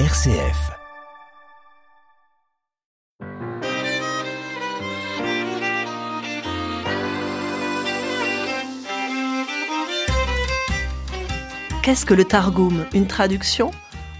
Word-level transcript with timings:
RCF. 0.00 0.72
Qu'est-ce 11.84 12.04
que 12.04 12.12
le 12.12 12.24
Targum? 12.24 12.84
Une 12.92 13.06
traduction? 13.06 13.70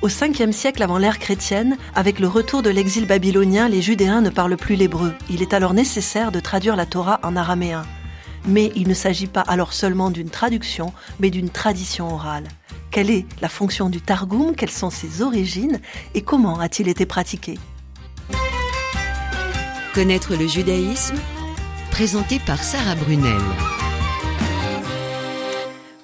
Au 0.00 0.06
5e 0.06 0.52
siècle 0.52 0.80
avant 0.84 0.98
l'ère 0.98 1.18
chrétienne, 1.18 1.76
avec 1.96 2.20
le 2.20 2.28
retour 2.28 2.62
de 2.62 2.70
l'exil 2.70 3.08
babylonien, 3.08 3.68
les 3.68 3.82
Judéens 3.82 4.20
ne 4.20 4.30
parlent 4.30 4.56
plus 4.56 4.76
l'hébreu. 4.76 5.12
Il 5.28 5.42
est 5.42 5.54
alors 5.54 5.74
nécessaire 5.74 6.30
de 6.30 6.38
traduire 6.38 6.76
la 6.76 6.86
Torah 6.86 7.18
en 7.24 7.34
araméen. 7.34 7.82
Mais 8.46 8.70
il 8.76 8.86
ne 8.86 8.94
s'agit 8.94 9.26
pas 9.26 9.40
alors 9.40 9.72
seulement 9.72 10.12
d'une 10.12 10.30
traduction, 10.30 10.92
mais 11.18 11.30
d'une 11.30 11.50
tradition 11.50 12.14
orale. 12.14 12.46
Quelle 12.94 13.10
est 13.10 13.26
la 13.40 13.48
fonction 13.48 13.90
du 13.90 14.00
Targum 14.00 14.54
Quelles 14.54 14.70
sont 14.70 14.88
ses 14.88 15.20
origines 15.20 15.80
Et 16.14 16.22
comment 16.22 16.60
a-t-il 16.60 16.88
été 16.88 17.06
pratiqué 17.06 17.58
Connaître 19.96 20.36
le 20.36 20.46
judaïsme 20.46 21.16
Présenté 21.90 22.38
par 22.38 22.62
Sarah 22.62 22.94
Brunel. 22.94 23.42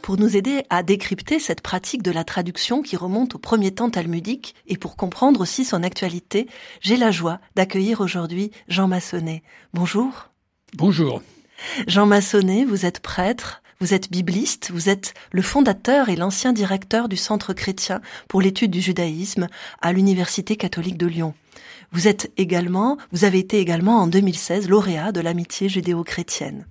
Pour 0.03 0.17
nous 0.17 0.37
aider 0.37 0.65
à 0.69 0.83
décrypter 0.83 1.39
cette 1.39 1.61
pratique 1.61 2.03
de 2.03 2.11
la 2.11 2.25
traduction 2.25 2.83
qui 2.83 2.97
remonte 2.97 3.37
au 3.37 3.39
premier 3.39 3.71
temps 3.71 3.91
talmudique 3.91 4.57
et 4.67 4.77
pour 4.77 4.97
comprendre 4.97 5.43
aussi 5.43 5.65
son 5.65 5.85
actualité, 5.85 6.49
j'ai 6.81 6.97
la 6.97 7.13
joie 7.13 7.39
d'accueillir 7.55 8.01
aujourd'hui 8.01 8.51
Jean 8.67 8.89
Massonnet. 8.89 9.45
Bonjour. 9.75 10.31
Bonjour. 10.77 11.23
Jean 11.87 12.07
Massonnet, 12.07 12.65
vous 12.65 12.85
êtes 12.85 12.99
prêtre, 12.99 13.60
vous 13.81 13.95
êtes 13.95 14.11
bibliste, 14.11 14.71
vous 14.73 14.91
êtes 14.91 15.15
le 15.33 15.41
fondateur 15.41 16.11
et 16.11 16.17
l'ancien 16.17 16.53
directeur 16.53 17.09
du 17.09 17.17
Centre 17.17 17.55
chrétien 17.55 18.03
pour 18.29 18.43
l'étude 18.43 18.71
du 18.71 18.83
judaïsme 18.83 19.47
à 19.81 19.93
l'Université 19.93 20.57
catholique 20.57 20.99
de 20.99 21.07
Lyon. 21.07 21.33
Vous 21.91 22.07
êtes 22.07 22.31
également, 22.37 22.99
vous 23.11 23.25
avez 23.25 23.39
été 23.39 23.59
également 23.59 23.97
en 23.97 24.07
2016 24.07 24.69
lauréat 24.69 25.13
de 25.13 25.21
l'amitié 25.21 25.71
judéo-chrétienne. 25.71 26.67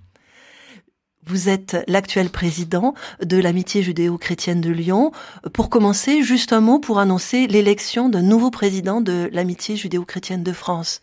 Vous 1.26 1.50
êtes 1.50 1.78
l'actuel 1.88 2.30
président 2.30 2.94
de 3.24 3.38
l'amitié 3.38 3.82
judéo-chrétienne 3.82 4.62
de 4.62 4.70
Lyon. 4.70 5.12
Pour 5.54 5.70
commencer, 5.70 6.22
juste 6.22 6.54
un 6.54 6.62
mot 6.62 6.80
pour 6.80 7.00
annoncer 7.00 7.48
l'élection 7.48 8.10
d'un 8.10 8.22
nouveau 8.22 8.52
président 8.52 9.02
de 9.02 9.30
l'amitié 9.34 9.76
judéo-chrétienne 9.76 10.44
de 10.44 10.54
France. 10.54 11.02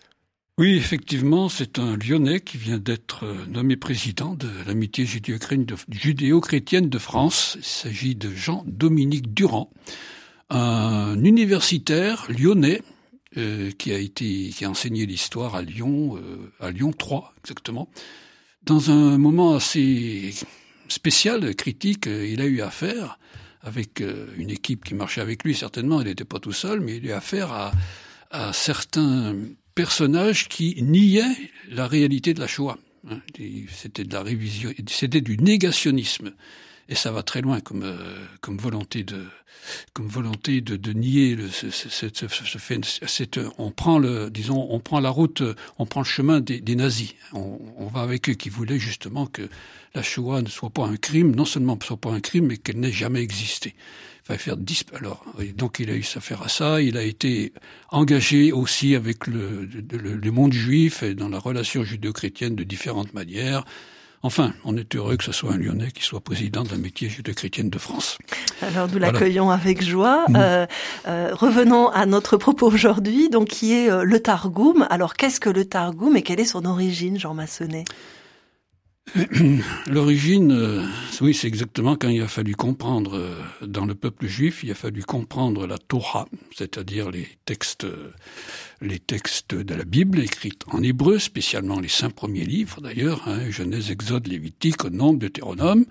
Oui, 0.59 0.77
effectivement, 0.77 1.51
c'est 1.51 1.79
un 1.79 1.99
Lyonnais 1.99 2.41
qui 2.41 2.57
vient 2.57 2.79
d'être 2.79 3.27
euh, 3.27 3.45
nommé 3.47 3.77
président 3.77 4.35
de 4.35 4.49
l'amitié 4.67 5.05
judéo-chrétienne 5.05 6.89
de 6.89 6.99
France. 6.99 7.59
Il 7.59 7.65
s'agit 7.65 8.15
de 8.15 8.31
Jean-Dominique 8.31 9.35
Durand, 9.35 9.71
un 10.49 11.23
universitaire 11.23 12.25
lyonnais 12.31 12.81
euh, 13.37 13.71
qui 13.73 13.93
a 13.93 13.99
été 13.99 14.49
qui 14.49 14.65
a 14.65 14.71
enseigné 14.71 15.05
l'histoire 15.05 15.57
à 15.57 15.61
Lyon, 15.61 16.17
euh, 16.17 16.51
à 16.59 16.71
Lyon 16.71 16.95
3 16.95 17.35
exactement. 17.45 17.91
Dans 18.63 18.91
un 18.91 19.19
moment 19.19 19.57
assez 19.57 20.33
spécial, 20.89 21.55
critique, 21.55 22.07
il 22.07 22.41
a 22.41 22.47
eu 22.47 22.63
affaire 22.63 23.19
avec 23.61 24.03
une 24.39 24.49
équipe 24.49 24.87
qui 24.87 24.95
marchait 24.95 25.21
avec 25.21 25.45
lui 25.45 25.55
certainement. 25.55 26.01
Il 26.01 26.07
n'était 26.07 26.25
pas 26.25 26.41
tout 26.41 26.53
seul, 26.53 26.81
mais 26.81 26.97
il 26.97 27.11
a 27.11 27.11
eu 27.11 27.13
affaire 27.13 27.53
à, 27.53 27.73
à 28.31 28.55
certains 28.55 29.37
personnage 29.77 30.49
qui 30.49 30.83
niait 30.83 31.37
la 31.71 31.87
réalité 31.87 32.35
de 32.35 32.41
la 32.41 32.49
Shoah. 32.49 32.79
Hein. 33.09 33.21
C'était 33.71 34.03
de 34.03 34.13
la 34.13 34.23
révision, 34.23 34.73
c'était 34.89 35.21
du 35.21 35.37
négationnisme. 35.39 36.33
Et 36.89 36.95
ça 36.95 37.11
va 37.11 37.23
très 37.23 37.41
loin 37.41 37.61
comme, 37.61 37.83
euh, 37.83 38.17
comme 38.41 38.59
volonté 38.59 39.03
de, 39.03 39.25
comme 39.93 40.07
volonté 40.07 40.61
de, 40.61 40.77
de 40.77 40.93
nier 40.93 41.35
le, 41.35 41.49
ce, 41.49 41.71
ce, 41.71 41.89
ce, 42.09 42.59
fait. 42.59 43.41
On 43.59 43.71
prend 43.71 43.99
le, 43.99 44.31
disons, 44.31 44.67
on 44.71 44.79
prend 44.79 45.01
la 45.01 45.11
route, 45.11 45.43
on 45.79 45.87
prend 45.87 46.01
le 46.01 46.07
chemin 46.07 46.41
des, 46.41 46.61
des 46.61 46.77
nazis. 46.77 47.15
On, 47.33 47.59
on, 47.79 47.87
va 47.87 48.03
avec 48.03 48.29
eux 48.29 48.35
qui 48.35 48.49
voulaient 48.49 48.79
justement 48.79 49.27
que 49.27 49.49
la 49.95 50.03
Shoah 50.03 50.43
ne 50.43 50.49
soit 50.49 50.71
pas 50.71 50.87
un 50.87 50.97
crime, 50.97 51.35
non 51.35 51.45
seulement 51.45 51.77
ne 51.77 51.85
soit 51.85 51.97
pas 51.97 52.11
un 52.11 52.21
crime, 52.21 52.47
mais 52.47 52.57
qu'elle 52.57 52.79
n'ait 52.79 52.93
jamais 52.93 53.21
existé 53.21 53.75
va 54.29 54.39
faire 54.39 54.57
Alors, 54.95 55.25
donc 55.57 55.79
il 55.79 55.91
a 55.91 55.95
eu 55.95 56.05
affaire 56.15 56.43
à 56.43 56.49
ça. 56.49 56.81
Il 56.81 56.97
a 56.97 57.03
été 57.03 57.53
engagé 57.91 58.53
aussi 58.53 58.95
avec 58.95 59.27
le, 59.27 59.65
le, 59.65 60.31
monde 60.33 60.53
juif 60.53 61.03
et 61.03 61.15
dans 61.15 61.29
la 61.29 61.39
relation 61.39 61.85
judéo-chrétienne 61.85 62.57
de 62.57 62.65
différentes 62.65 63.15
manières. 63.15 63.65
Enfin, 64.27 64.55
on 64.65 64.77
est 64.77 64.97
heureux 64.97 65.17
que 65.17 65.23
ce 65.23 65.31
soit 65.31 65.53
un 65.53 65.57
Lyonnais 65.57 65.93
qui 65.93 66.03
soit 66.03 66.19
président 66.19 66.65
de 66.65 66.71
la 66.71 66.79
métier 66.79 67.09
judéo-chrétienne 67.09 67.71
de 67.71 67.79
France. 67.79 68.19
Alors 68.61 68.89
nous 68.93 68.99
l'accueillons 68.99 69.51
avec 69.51 69.85
joie. 69.85 70.25
Mmh. 70.29 70.37
Euh, 70.37 70.67
euh, 71.07 71.31
revenons 71.33 71.91
à 71.91 72.07
notre 72.07 72.37
propos 72.37 72.67
aujourd'hui, 72.67 73.29
donc 73.29 73.47
qui 73.47 73.73
est 73.73 73.89
euh, 73.89 74.03
le 74.03 74.19
Targum. 74.19 74.85
Alors 74.91 75.15
qu'est-ce 75.15 75.39
que 75.39 75.49
le 75.49 75.65
Targum 75.65 76.17
et 76.17 76.23
quelle 76.23 76.41
est 76.41 76.45
son 76.45 76.65
origine, 76.65 77.21
Jean 77.21 77.35
Massonnet 77.35 77.85
L'origine, 79.87 80.51
euh, 80.53 80.83
oui, 81.21 81.33
c'est 81.33 81.47
exactement 81.47 81.97
quand 81.97 82.09
il 82.09 82.21
a 82.23 82.29
fallu 82.29 82.57
comprendre 82.57 83.17
euh, 83.17 83.41
dans 83.65 83.85
le 83.87 83.95
peuple 83.95 84.27
juif, 84.27 84.65
il 84.65 84.71
a 84.73 84.75
fallu 84.75 85.05
comprendre 85.05 85.67
la 85.67 85.79
Torah, 85.79 86.27
c'est-à-dire 86.55 87.11
les 87.11 87.29
textes, 87.45 87.85
euh, 87.85 88.13
les 88.81 88.99
textes 88.99 89.55
de 89.55 89.75
la 89.75 89.85
Bible 89.85 90.19
écrits 90.19 90.59
en 90.73 90.83
hébreu, 90.83 91.21
spécialement 91.21 91.79
les 91.79 91.89
cinq 91.89 92.15
premiers 92.15 92.45
livres 92.45 92.81
d'ailleurs, 92.81 93.23
hein, 93.29 93.49
Genèse, 93.49 93.93
Exode, 93.93 94.27
Lévitique, 94.27 94.85
Nombre, 94.85 95.21
Deutéronome, 95.21 95.85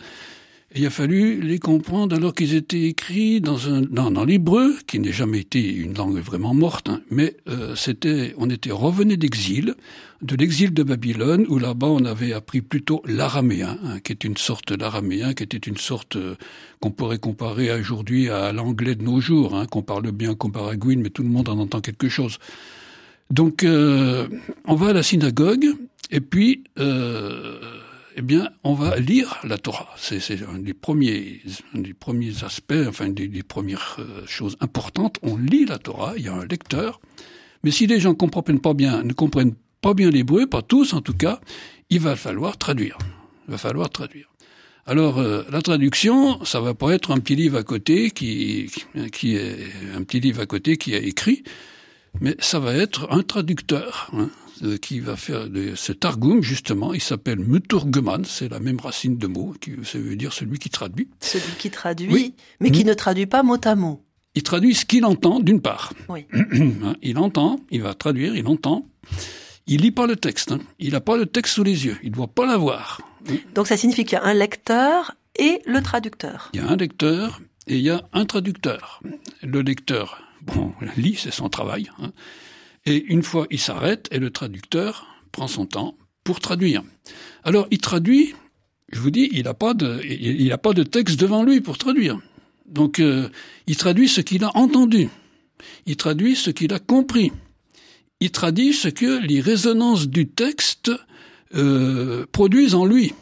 il 0.74 0.86
a 0.86 0.90
fallu 0.90 1.42
les 1.42 1.60
comprendre 1.60 2.16
alors 2.16 2.34
qu'ils 2.34 2.54
étaient 2.54 2.84
écrits 2.84 3.40
dans 3.40 3.70
un 3.70 3.82
dans, 3.82 4.12
dans 4.12 4.26
l'hébreu, 4.26 4.76
qui 4.88 5.00
n'est 5.00 5.14
jamais 5.14 5.40
été 5.40 5.74
une 5.74 5.94
langue 5.94 6.18
vraiment 6.18 6.54
morte, 6.54 6.90
hein, 6.90 7.02
mais 7.12 7.38
euh, 7.48 7.76
c'était 7.76 8.34
on 8.38 8.50
était 8.50 8.72
revenu 8.72 9.16
d'exil, 9.16 9.76
de 10.22 10.36
l'exil 10.36 10.74
de 10.74 10.84
Babylone, 10.84 11.46
où 11.50 11.60
là-bas 11.60 11.88
on 11.88 12.04
avait 12.06 12.34
appris 12.34 12.62
plutôt 12.62 13.02
l'araméen, 13.06 13.78
hein, 13.84 14.00
qui 14.00 14.12
est 14.12 14.24
une 14.24 14.38
sorte 14.38 14.74
d'araméen, 14.74 15.34
qui 15.34 15.44
était 15.44 15.58
une 15.58 15.78
sorte 15.78 16.16
euh, 16.16 16.36
qu'on 16.80 16.92
pourrait 16.92 17.20
comparer 17.20 17.72
aujourd'hui 17.72 18.30
à 18.30 18.52
l'anglais 18.52 18.96
de 18.96 19.04
nos 19.04 19.22
jours, 19.22 19.56
hein, 19.56 19.68
qu'on 19.68 19.84
parle 19.84 20.12
bien 20.12 20.36
qu'on 20.36 20.50
Gwyn, 20.50 21.02
mais 21.02 21.10
tout 21.10 21.24
le 21.24 21.30
monde 21.30 21.48
en 21.50 21.60
entend 21.60 21.82
quelque 21.82 22.10
chose. 22.10 22.40
Donc 23.30 23.64
euh, 23.64 24.28
on 24.66 24.76
va 24.76 24.88
à 24.88 24.94
la 24.94 25.04
synagogue, 25.04 25.68
et 26.12 26.22
puis 26.22 26.64
euh, 26.80 27.60
eh 28.18 28.22
bien, 28.22 28.50
on 28.64 28.74
va 28.74 28.98
lire 28.98 29.40
la 29.44 29.58
Torah. 29.58 29.90
C'est 29.98 30.22
un 30.44 30.60
des 30.60 30.74
premiers, 30.74 31.42
des 31.74 31.94
premiers 31.94 32.44
aspects, 32.46 32.74
enfin, 32.88 33.10
des, 33.10 33.44
premières 33.44 33.98
euh, 34.00 34.26
choses 34.26 34.56
importantes. 34.62 35.20
On 35.22 35.36
lit 35.36 35.66
la 35.66 35.78
Torah, 35.78 36.14
il 36.16 36.24
y 36.24 36.28
a 36.30 36.34
un 36.34 36.46
lecteur. 36.46 37.02
Mais 37.64 37.72
si 37.72 37.88
les 37.88 38.00
gens 38.00 38.16
comprennent 38.16 38.62
pas 38.62 38.74
bien, 38.74 39.04
ne 39.04 39.12
comprennent 39.12 39.56
pas 39.82 39.94
bien 39.94 40.10
l'hébreu, 40.10 40.48
pas 40.48 40.62
tous 40.62 40.94
en 40.94 41.02
tout 41.02 41.14
cas, 41.14 41.42
il 41.90 42.00
va 42.00 42.16
falloir 42.16 42.58
traduire. 42.58 42.98
Va 43.48 43.58
falloir 43.58 43.90
traduire. 43.90 44.30
Alors, 44.86 45.20
euh, 45.20 45.44
la 45.52 45.62
traduction, 45.62 46.44
ça 46.46 46.62
va 46.62 46.74
pas 46.74 46.92
être 46.94 47.12
un 47.12 47.20
petit 47.20 47.36
livre 47.36 47.58
à 47.58 47.64
côté 47.64 48.12
qui, 48.12 48.72
qui 49.12 49.36
est 49.36 49.58
un 49.94 50.04
petit 50.04 50.22
livre 50.22 50.42
à 50.42 50.46
côté 50.46 50.78
qui 50.78 50.96
a 50.96 51.00
écrit, 51.00 51.44
mais 52.22 52.36
ça 52.40 52.60
va 52.60 52.74
être 52.76 53.12
un 53.12 53.24
traducteur. 53.24 54.10
Hein. 54.14 54.30
Euh, 54.64 54.78
qui 54.78 55.02
va 55.02 55.18
faire 55.18 55.50
de, 55.50 55.76
ce 55.76 55.92
targum, 55.92 56.42
justement, 56.42 56.94
il 56.94 57.02
s'appelle 57.02 57.40
muturgeman, 57.40 58.24
c'est 58.24 58.48
la 58.48 58.60
même 58.62 58.80
racine 58.80 59.18
de 59.18 59.28
mot, 59.28 59.54
qui 59.60 59.74
ça 59.84 59.98
veut 59.98 60.16
dire 60.16 60.32
celui 60.32 60.60
qui 60.60 60.70
traduit. 60.70 61.10
Celui 61.20 61.54
qui 61.58 61.70
traduit, 61.70 62.34
mais 62.62 62.72
qui 62.72 62.86
ne 62.86 62.94
traduit 62.94 63.26
pas 63.26 63.44
mot 63.44 63.58
à 63.66 63.76
mot. 63.76 64.02
Il 64.34 64.44
traduit 64.44 64.74
ce 64.74 64.86
qu'il 64.86 65.04
entend, 65.04 65.42
d'une 65.42 65.62
part. 65.62 65.94
Oui. 66.08 66.26
Hein, 66.84 66.96
il 67.02 67.18
entend, 67.18 67.60
il 67.70 67.82
va 67.82 67.94
traduire, 67.94 68.36
il 68.36 68.48
entend. 68.48 68.88
Il 69.68 69.82
lit 69.82 69.92
pas 69.92 70.08
le 70.08 70.16
texte, 70.16 70.52
hein. 70.52 70.60
il 70.80 70.92
n'a 70.92 71.02
pas 71.02 71.18
le 71.18 71.26
texte 71.26 71.56
sous 71.56 71.64
les 71.64 71.86
yeux, 71.86 71.98
il 72.04 72.12
ne 72.12 72.16
doit 72.16 72.28
pas 72.28 72.46
l'avoir. 72.46 73.02
Donc 73.56 73.68
ça 73.68 73.76
signifie 73.76 74.06
qu'il 74.06 74.18
y 74.18 74.22
a 74.22 74.24
un 74.24 74.34
lecteur 74.34 75.16
et 75.38 75.62
le 75.66 75.82
traducteur. 75.82 76.50
Il 76.54 76.62
y 76.62 76.64
a 76.64 76.70
un 76.70 76.76
lecteur 76.76 77.42
et 77.68 77.76
il 77.76 77.82
y 77.82 77.90
a 77.90 78.04
un 78.14 78.26
traducteur. 78.26 79.02
Le 79.42 79.62
lecteur, 79.62 80.22
bon, 80.44 80.74
lit, 80.96 81.16
c'est 81.16 81.34
son 81.34 81.50
travail. 81.50 81.90
Hein. 82.00 82.12
Et 82.86 83.04
une 83.06 83.24
fois, 83.24 83.48
il 83.50 83.60
s'arrête 83.60 84.08
et 84.12 84.20
le 84.20 84.30
traducteur 84.30 85.08
prend 85.32 85.48
son 85.48 85.66
temps 85.66 85.98
pour 86.24 86.40
traduire. 86.40 86.84
Alors, 87.44 87.68
il 87.72 87.80
traduit, 87.80 88.34
je 88.92 89.00
vous 89.00 89.12
dis, 89.12 89.30
il 89.32 89.44
n'a 89.44 89.54
pas 89.54 89.74
de, 89.74 90.02
il, 90.04 90.52
a 90.52 90.58
pas 90.58 90.74
de 90.74 90.84
texte 90.84 91.20
devant 91.20 91.44
lui 91.44 91.62
pour 91.62 91.78
traduire. 91.78 92.20
Donc, 92.68 93.00
euh, 93.00 93.30
il 93.68 93.78
traduit 93.78 94.08
ce 94.08 94.22
qu'il 94.22 94.44
a 94.44 94.56
entendu. 94.56 95.10
Il 95.86 95.96
traduit 95.96 96.36
ce 96.36 96.52
qu'il 96.52 96.74
a 96.74 96.80
compris. 96.80 97.32
Il 98.20 98.32
traduit 98.32 98.74
ce 98.74 98.88
que 98.88 99.26
les 99.26 99.42
résonances 99.42 100.08
du 100.08 100.28
texte 100.28 100.92
euh, 101.56 102.26
produisent 102.32 102.76
en 102.76 102.86
lui 102.86 103.14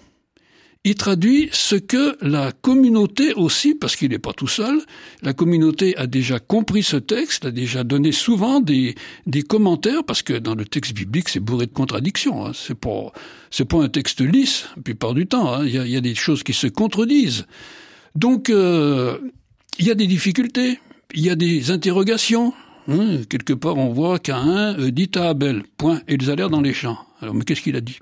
il 0.85 0.95
traduit 0.95 1.50
ce 1.53 1.75
que 1.75 2.18
la 2.21 2.51
communauté 2.51 3.33
aussi, 3.33 3.74
parce 3.74 3.95
qu'il 3.95 4.09
n'est 4.09 4.19
pas 4.19 4.33
tout 4.33 4.47
seul, 4.47 4.81
la 5.21 5.33
communauté 5.33 5.95
a 5.97 6.07
déjà 6.07 6.39
compris 6.39 6.83
ce 6.83 6.97
texte, 6.97 7.45
a 7.45 7.51
déjà 7.51 7.85
donné 7.85 8.12
souvent 8.12 8.59
des, 8.59 8.95
des 9.25 9.44
commentaires, 9.44 10.03
parce 10.03 10.21
que 10.21 10.33
dans 10.33 10.56
le 10.56 10.65
texte 10.65 10.94
biblique, 10.94 11.30
c'est 11.30 11.39
bourré 11.39 11.68
de 11.68 11.71
contradictions. 11.71 12.45
Hein. 12.45 12.51
C'est 12.53 12.77
pas 12.77 13.13
c'est 13.50 13.65
pas 13.65 13.77
un 13.77 13.88
texte 13.88 14.19
lisse, 14.19 14.68
la 14.75 14.81
plupart 14.81 15.13
du 15.13 15.25
temps. 15.25 15.53
Hein. 15.53 15.65
Il, 15.65 15.71
y 15.71 15.91
y 15.91 15.95
a, 15.95 16.01
des 16.01 16.15
choses 16.15 16.44
qui 16.44 16.53
se 16.53 16.68
contredisent. 16.68 17.45
Donc, 18.15 18.50
euh, 18.50 19.19
il 19.79 19.86
y 19.86 19.91
a 19.91 19.95
des 19.95 20.07
difficultés, 20.07 20.79
il 21.13 21.21
y 21.21 21.29
a 21.29 21.36
des 21.36 21.71
interrogations. 21.71 22.53
Hein, 22.89 23.21
quelque 23.29 23.53
part, 23.53 23.77
on 23.77 23.94
voit 23.94 24.19
qu'un 24.19 24.77
euh, 24.77 24.91
dit 24.91 25.12
à 25.15 25.29
Abel, 25.29 25.63
point, 25.77 26.01
et 26.07 26.15
ils 26.15 26.29
allèrent 26.29 26.50
dans 26.50 26.62
les 26.62 26.74
champs. 26.74 26.97
Alors, 27.21 27.33
mais 27.33 27.45
qu'est-ce 27.45 27.62
qu'il 27.62 27.77
a 27.77 27.81
dit? 27.81 28.00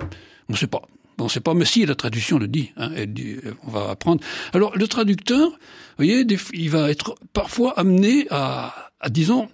On 0.49 0.53
ne 0.53 0.57
sait 0.57 0.67
pas. 0.67 0.81
On 1.21 1.25
ne 1.25 1.29
sait 1.29 1.39
pas, 1.39 1.53
mais 1.53 1.65
si 1.65 1.85
la 1.85 1.95
traduction 1.95 2.39
le 2.39 2.47
dit, 2.47 2.71
hein, 2.77 2.91
euh, 2.93 3.53
on 3.67 3.71
va 3.71 3.89
apprendre. 3.91 4.23
Alors, 4.53 4.75
le 4.75 4.87
traducteur, 4.87 5.49
vous 5.49 5.57
voyez, 5.97 6.25
il 6.53 6.69
va 6.69 6.89
être 6.89 7.15
parfois 7.31 7.77
amené 7.79 8.27
à, 8.31 8.91
à 8.99 9.09
disons, 9.09 9.47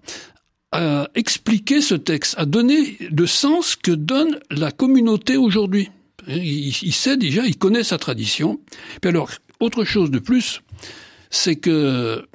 à 0.71 1.09
expliquer 1.15 1.81
ce 1.81 1.95
texte, 1.95 2.35
à 2.37 2.45
donner 2.45 2.97
le 2.99 3.27
sens 3.27 3.75
que 3.75 3.91
donne 3.91 4.39
la 4.49 4.71
communauté 4.71 5.37
aujourd'hui. 5.37 5.89
Il, 6.27 6.67
il, 6.69 6.93
sait 6.93 7.17
déjà, 7.17 7.45
il 7.45 7.57
connaît 7.57 7.83
sa 7.83 7.97
tradition. 7.97 8.59
Puis 9.01 9.09
alors, 9.09 9.29
autre 9.59 9.83
chose 9.83 10.09
de 10.11 10.19
plus, 10.19 10.61
c'est 11.29 11.57
que, 11.57 12.25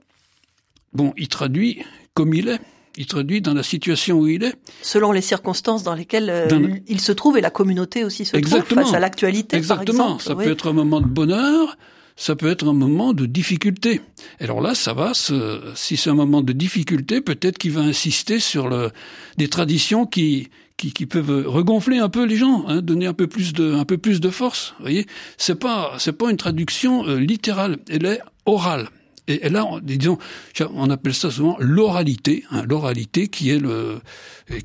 bon, 0.92 1.14
il 1.16 1.28
traduit 1.28 1.82
comme 2.14 2.34
il 2.34 2.48
est. 2.48 2.60
Il 2.96 3.06
traduit 3.06 3.40
dans 3.40 3.54
la 3.54 3.62
situation 3.62 4.20
où 4.20 4.28
il 4.28 4.44
est. 4.44 4.54
Selon 4.82 5.12
les 5.12 5.22
circonstances 5.22 5.82
dans 5.82 5.94
lesquelles 5.94 6.28
euh, 6.30 6.68
il 6.86 7.00
se 7.00 7.12
trouve 7.12 7.38
et 7.38 7.40
la 7.40 7.50
communauté 7.50 8.04
aussi 8.04 8.24
se 8.24 8.36
Exactement. 8.36 8.82
trouve 8.82 8.90
face 8.90 8.94
à 8.94 9.00
l'actualité. 9.00 9.56
Exactement. 9.56 10.12
Par 10.12 10.20
ça 10.20 10.34
oui. 10.34 10.44
peut 10.44 10.52
être 10.52 10.68
un 10.68 10.72
moment 10.72 11.00
de 11.00 11.06
bonheur, 11.06 11.76
ça 12.16 12.36
peut 12.36 12.50
être 12.50 12.68
un 12.68 12.74
moment 12.74 13.14
de 13.14 13.26
difficulté. 13.26 14.02
Alors 14.40 14.60
là, 14.60 14.74
ça 14.74 14.92
va. 14.92 15.12
Si 15.14 15.96
c'est 15.96 16.10
un 16.10 16.14
moment 16.14 16.42
de 16.42 16.52
difficulté, 16.52 17.20
peut-être 17.20 17.58
qu'il 17.58 17.72
va 17.72 17.80
insister 17.80 18.40
sur 18.40 18.68
le, 18.68 18.90
des 19.38 19.48
traditions 19.48 20.04
qui, 20.04 20.50
qui, 20.76 20.92
qui, 20.92 21.06
peuvent 21.06 21.46
regonfler 21.46 21.98
un 21.98 22.08
peu 22.08 22.24
les 22.24 22.36
gens, 22.36 22.64
hein, 22.68 22.82
donner 22.82 23.06
un 23.06 23.14
peu 23.14 23.26
plus 23.26 23.52
de, 23.52 23.74
un 23.74 23.84
peu 23.84 23.98
plus 23.98 24.20
de 24.20 24.30
force. 24.30 24.74
Vous 24.78 24.84
voyez, 24.84 25.06
c'est 25.38 25.58
pas, 25.58 25.94
c'est 25.98 26.12
pas 26.12 26.30
une 26.30 26.36
traduction 26.36 27.06
euh, 27.06 27.16
littérale. 27.18 27.78
Elle 27.88 28.04
est 28.04 28.20
orale. 28.46 28.88
Et, 29.28 29.48
là, 29.48 29.64
on, 29.64 29.78
disons, 29.78 30.18
on 30.74 30.90
appelle 30.90 31.14
ça 31.14 31.30
souvent 31.30 31.56
l'oralité, 31.60 32.44
hein, 32.50 32.64
l'oralité 32.68 33.28
qui 33.28 33.50
est 33.50 33.60
le, 33.60 34.00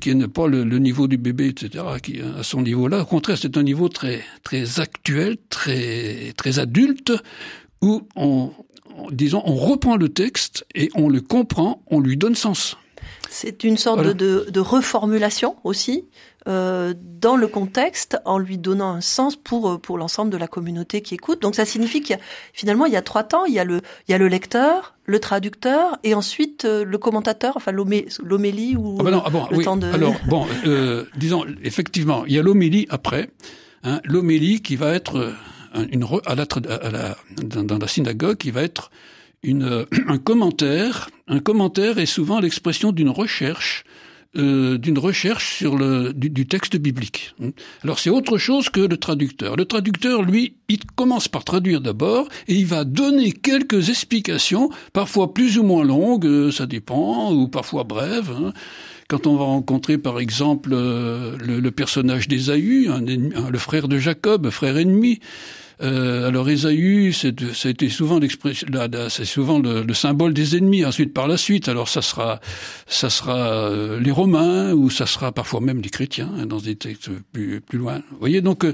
qui 0.00 0.14
n'est 0.14 0.26
pas 0.26 0.48
le, 0.48 0.64
niveau 0.64 1.06
du 1.06 1.16
bébé, 1.16 1.48
etc., 1.48 1.84
qui 2.02 2.20
à 2.20 2.42
son 2.42 2.62
niveau-là. 2.62 3.02
Au 3.02 3.04
contraire, 3.04 3.38
c'est 3.38 3.56
un 3.56 3.62
niveau 3.62 3.88
très, 3.88 4.22
très 4.42 4.80
actuel, 4.80 5.36
très, 5.48 6.32
très 6.36 6.58
adulte, 6.58 7.12
où 7.82 8.08
on, 8.16 8.50
disons, 9.12 9.42
on 9.44 9.54
reprend 9.54 9.96
le 9.96 10.08
texte 10.08 10.66
et 10.74 10.90
on 10.94 11.08
le 11.08 11.20
comprend, 11.20 11.82
on 11.86 12.00
lui 12.00 12.16
donne 12.16 12.34
sens. 12.34 12.76
C'est 13.30 13.64
une 13.64 13.76
sorte 13.76 13.98
voilà. 13.98 14.14
de, 14.14 14.46
de, 14.48 14.60
reformulation 14.60 15.56
aussi 15.64 16.04
euh, 16.46 16.94
dans 16.96 17.36
le 17.36 17.46
contexte, 17.46 18.16
en 18.24 18.38
lui 18.38 18.58
donnant 18.58 18.92
un 18.92 19.00
sens 19.00 19.36
pour 19.36 19.80
pour 19.80 19.98
l'ensemble 19.98 20.30
de 20.30 20.36
la 20.36 20.48
communauté 20.48 21.02
qui 21.02 21.14
écoute. 21.14 21.42
Donc 21.42 21.54
ça 21.54 21.64
signifie 21.64 22.00
qu'il 22.00 22.16
y 22.16 22.18
a, 22.18 22.22
finalement 22.52 22.86
il 22.86 22.92
y 22.92 22.96
a 22.96 23.02
trois 23.02 23.24
temps. 23.24 23.44
Il 23.44 23.54
y 23.54 23.58
a 23.58 23.64
le 23.64 23.80
il 24.08 24.12
y 24.12 24.14
a 24.14 24.18
le 24.18 24.28
lecteur, 24.28 24.94
le 25.04 25.20
traducteur 25.20 25.98
et 26.04 26.14
ensuite 26.14 26.64
euh, 26.64 26.84
le 26.84 26.98
commentateur, 26.98 27.56
enfin 27.56 27.72
l'homélie 27.72 28.76
ou 28.76 28.96
ah 29.00 29.02
ben 29.02 29.10
non, 29.10 29.22
ah 29.24 29.30
bon, 29.30 29.46
le 29.50 29.58
oui. 29.58 29.64
temps 29.64 29.76
de. 29.76 29.86
Alors 29.86 30.14
bon, 30.26 30.46
euh, 30.66 31.04
disons 31.16 31.44
effectivement, 31.62 32.24
il 32.26 32.34
y 32.34 32.38
a 32.38 32.42
l'homélie 32.42 32.86
après. 32.88 33.30
Hein, 33.84 34.00
l'homélie 34.04 34.60
qui 34.60 34.74
va 34.74 34.94
être 34.94 35.34
une 35.92 36.04
à 36.26 36.34
la, 36.34 36.44
à 36.44 36.90
la 36.90 37.16
dans, 37.42 37.62
dans 37.62 37.78
la 37.78 37.86
synagogue 37.86 38.36
qui 38.36 38.50
va 38.50 38.62
être 38.62 38.90
une, 39.42 39.86
un 40.08 40.18
commentaire. 40.18 41.10
Un 41.26 41.40
commentaire 41.40 41.98
est 41.98 42.06
souvent 42.06 42.40
l'expression 42.40 42.92
d'une 42.92 43.10
recherche, 43.10 43.84
euh, 44.36 44.78
d'une 44.78 44.98
recherche 44.98 45.56
sur 45.56 45.76
le 45.76 46.12
du, 46.12 46.30
du, 46.30 46.46
texte 46.46 46.76
biblique. 46.76 47.34
Alors 47.82 47.98
c'est 47.98 48.10
autre 48.10 48.38
chose 48.38 48.68
que 48.68 48.80
le 48.80 48.96
traducteur. 48.96 49.56
Le 49.56 49.64
traducteur, 49.64 50.22
lui, 50.22 50.56
il 50.68 50.84
commence 50.96 51.28
par 51.28 51.44
traduire 51.44 51.80
d'abord 51.80 52.28
et 52.46 52.54
il 52.54 52.66
va 52.66 52.84
donner 52.84 53.32
quelques 53.32 53.88
explications, 53.88 54.70
parfois 54.92 55.34
plus 55.34 55.58
ou 55.58 55.62
moins 55.62 55.84
longues, 55.84 56.26
euh, 56.26 56.50
ça 56.50 56.66
dépend, 56.66 57.32
ou 57.32 57.48
parfois 57.48 57.84
brèves. 57.84 58.30
Hein. 58.30 58.52
Quand 59.08 59.26
on 59.26 59.36
va 59.36 59.44
rencontrer, 59.44 59.96
par 59.96 60.20
exemple, 60.20 60.70
euh, 60.74 61.36
le, 61.38 61.60
le, 61.60 61.70
personnage 61.70 62.28
d'Ésaü, 62.28 62.88
le 62.88 63.58
frère 63.58 63.88
de 63.88 63.98
Jacob, 63.98 64.50
frère 64.50 64.76
ennemi, 64.76 65.20
euh, 65.80 66.26
alors 66.26 66.48
Ésaü, 66.48 67.12
c'était 67.12 67.88
souvent 67.88 68.18
c'est 69.08 69.24
souvent 69.24 69.60
le, 69.60 69.82
le, 69.82 69.94
symbole 69.94 70.34
des 70.34 70.56
ennemis. 70.56 70.84
Ensuite, 70.84 71.14
par 71.14 71.28
la 71.28 71.36
suite, 71.36 71.68
alors 71.68 71.88
ça 71.88 72.02
sera, 72.02 72.40
ça 72.86 73.10
sera 73.10 73.36
euh, 73.36 74.00
les 74.00 74.10
Romains 74.10 74.72
ou 74.72 74.90
ça 74.90 75.06
sera 75.06 75.30
parfois 75.30 75.60
même 75.60 75.80
les 75.80 75.90
chrétiens 75.90 76.30
hein, 76.36 76.46
dans 76.46 76.58
des 76.58 76.76
textes 76.76 77.10
plus, 77.32 77.62
loin. 77.72 78.02
Voyez, 78.18 78.40
donc 78.40 78.66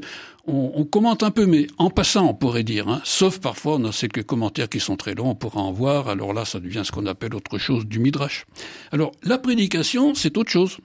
on, 0.46 0.85
commente 0.85 1.23
un 1.23 1.31
peu, 1.31 1.46
mais 1.46 1.67
en 1.79 1.91
passant, 1.91 2.26
on 2.26 2.35
pourrait 2.35 2.64
dire. 2.64 2.88
Hein, 2.88 3.00
sauf 3.05 3.38
parfois, 3.38 3.76
on 3.76 3.85
a 3.85 3.93
quelques 3.93 4.25
commentaires 4.25 4.69
qui 4.69 4.81
sont 4.81 4.96
très 4.96 5.14
longs, 5.14 5.31
on 5.31 5.35
pourra 5.35 5.61
en 5.61 5.73
voir. 5.73 6.08
Alors 6.08 6.32
là, 6.32 6.44
ça 6.44 6.61
devient 6.61 6.82
ce 6.85 6.93
qu'on 6.93 7.06
appelle 7.06 7.35
autre 7.35 7.58
chose 7.58 7.87
du 7.87 7.99
midrash. 7.99 8.44
Alors 8.93 9.12
la 9.23 9.38
prédication, 9.38 10.14
c'est 10.14 10.37
autre 10.37 10.50
chose. 10.50 10.79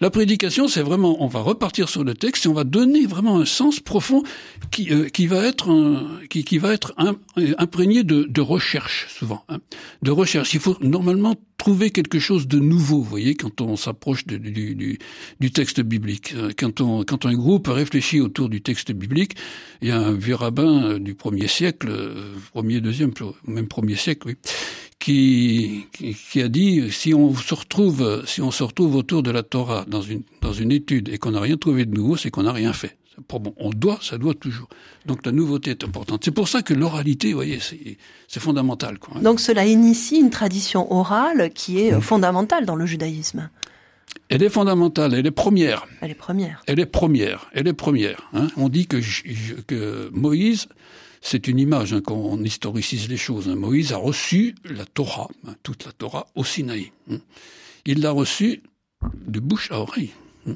La 0.00 0.10
prédication, 0.10 0.68
c'est 0.68 0.82
vraiment, 0.82 1.22
on 1.22 1.26
va 1.26 1.40
repartir 1.40 1.88
sur 1.88 2.04
le 2.04 2.14
texte 2.14 2.46
et 2.46 2.48
on 2.48 2.52
va 2.54 2.64
donner 2.64 3.06
vraiment 3.06 3.38
un 3.38 3.44
sens 3.44 3.80
profond 3.80 4.22
qui, 4.70 4.92
euh, 4.92 5.08
qui 5.08 5.26
va 5.26 5.44
être, 5.44 5.68
qui, 6.28 6.44
qui, 6.44 6.58
va 6.58 6.72
être 6.72 6.94
imprégné 7.58 8.02
de, 8.02 8.24
de, 8.24 8.40
recherche 8.40 9.06
souvent, 9.08 9.44
hein, 9.48 9.58
de 10.02 10.10
recherche. 10.10 10.54
Il 10.54 10.60
faut 10.60 10.76
normalement 10.80 11.36
trouver 11.58 11.90
quelque 11.90 12.18
chose 12.18 12.48
de 12.48 12.58
nouveau, 12.58 12.98
vous 12.98 13.04
voyez, 13.04 13.36
quand 13.36 13.60
on 13.60 13.76
s'approche 13.76 14.26
du, 14.26 14.38
du, 14.38 14.98
du, 15.40 15.50
texte 15.50 15.80
biblique. 15.80 16.34
Quand, 16.58 16.80
on, 16.80 17.04
quand 17.04 17.24
un 17.26 17.34
groupe 17.34 17.68
réfléchit 17.68 18.20
autour 18.20 18.48
du 18.48 18.60
texte 18.60 18.92
biblique, 18.92 19.36
il 19.80 19.88
y 19.88 19.90
a 19.92 19.98
un 19.98 20.12
vieux 20.12 20.34
rabbin 20.34 20.98
du 20.98 21.14
premier 21.14 21.46
siècle, 21.46 21.88
premier, 22.52 22.80
deuxième, 22.80 23.12
même 23.46 23.68
premier 23.68 23.96
siècle, 23.96 24.26
oui, 24.26 24.36
qui, 25.04 26.40
a 26.42 26.48
dit 26.48 26.90
si 26.90 27.12
on 27.12 27.34
se 27.34 27.54
retrouve 27.54 28.24
si 28.26 28.40
on 28.40 28.50
se 28.50 28.62
retrouve 28.62 28.96
autour 28.96 29.22
de 29.22 29.30
la 29.30 29.42
Torah 29.42 29.84
dans 29.86 30.00
une 30.00 30.22
dans 30.40 30.54
une 30.54 30.72
étude 30.72 31.10
et 31.10 31.18
qu'on 31.18 31.32
n'a 31.32 31.40
rien 31.40 31.58
trouvé 31.58 31.84
de 31.84 31.94
nouveau, 31.94 32.16
c'est 32.16 32.30
qu'on 32.30 32.44
n'a 32.44 32.52
rien 32.52 32.72
fait. 32.72 32.96
Bon, 33.28 33.54
on 33.58 33.70
doit, 33.70 33.98
ça 34.00 34.18
doit 34.18 34.34
toujours. 34.34 34.68
Donc 35.06 35.24
la 35.24 35.30
nouveauté 35.30 35.70
est 35.70 35.84
importante. 35.84 36.22
C'est 36.24 36.32
pour 36.32 36.48
ça 36.48 36.62
que 36.62 36.74
l'oralité, 36.74 37.28
vous 37.28 37.36
voyez, 37.36 37.60
c'est 37.60 38.40
fondamental. 38.40 38.98
Quoi. 38.98 39.20
Donc 39.20 39.40
cela 39.40 39.66
initie 39.66 40.16
une 40.16 40.30
tradition 40.30 40.90
orale 40.92 41.50
qui 41.52 41.80
est 41.80 41.92
mmh. 41.92 42.00
fondamentale 42.00 42.66
dans 42.66 42.74
le 42.74 42.86
judaïsme. 42.86 43.50
Elle 44.30 44.42
est 44.42 44.48
fondamentale, 44.48 45.14
elle 45.14 45.26
est 45.26 45.30
première. 45.30 45.86
Elle 46.00 46.10
est 46.10 46.14
première. 46.14 46.62
Elle 46.66 46.80
est 46.80 46.86
première, 46.86 47.50
elle 47.52 47.68
est 47.68 47.74
première. 47.74 48.30
Hein. 48.32 48.48
On 48.56 48.68
dit 48.68 48.86
que, 48.86 48.96
que 49.66 50.08
Moïse 50.12 50.66
c'est 51.24 51.48
une 51.48 51.58
image 51.58 51.94
hein, 51.94 52.02
quand 52.04 52.16
on 52.16 52.44
historicise 52.44 53.08
les 53.08 53.16
choses. 53.16 53.48
Hein. 53.48 53.56
Moïse 53.56 53.94
a 53.94 53.96
reçu 53.96 54.54
la 54.62 54.84
Torah, 54.84 55.28
hein, 55.48 55.54
toute 55.62 55.86
la 55.86 55.92
Torah, 55.92 56.26
au 56.34 56.44
Sinaï. 56.44 56.92
Hein. 57.10 57.16
Il 57.86 58.00
l'a 58.00 58.10
reçue 58.10 58.62
de 59.26 59.40
bouche 59.40 59.72
à 59.72 59.80
oreille. 59.80 60.10
Hein. 60.46 60.52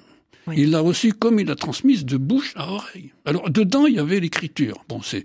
Oui. 0.46 0.56
Il 0.58 0.70
l'a 0.70 0.80
reçue 0.80 1.14
comme 1.14 1.40
il 1.40 1.46
l'a 1.46 1.56
transmise 1.56 2.04
de 2.04 2.18
bouche 2.18 2.52
à 2.54 2.70
oreille. 2.70 3.12
Alors 3.24 3.48
dedans, 3.48 3.86
il 3.86 3.94
y 3.94 3.98
avait 3.98 4.20
l'écriture. 4.20 4.84
Bon, 4.90 5.00
c'est 5.00 5.22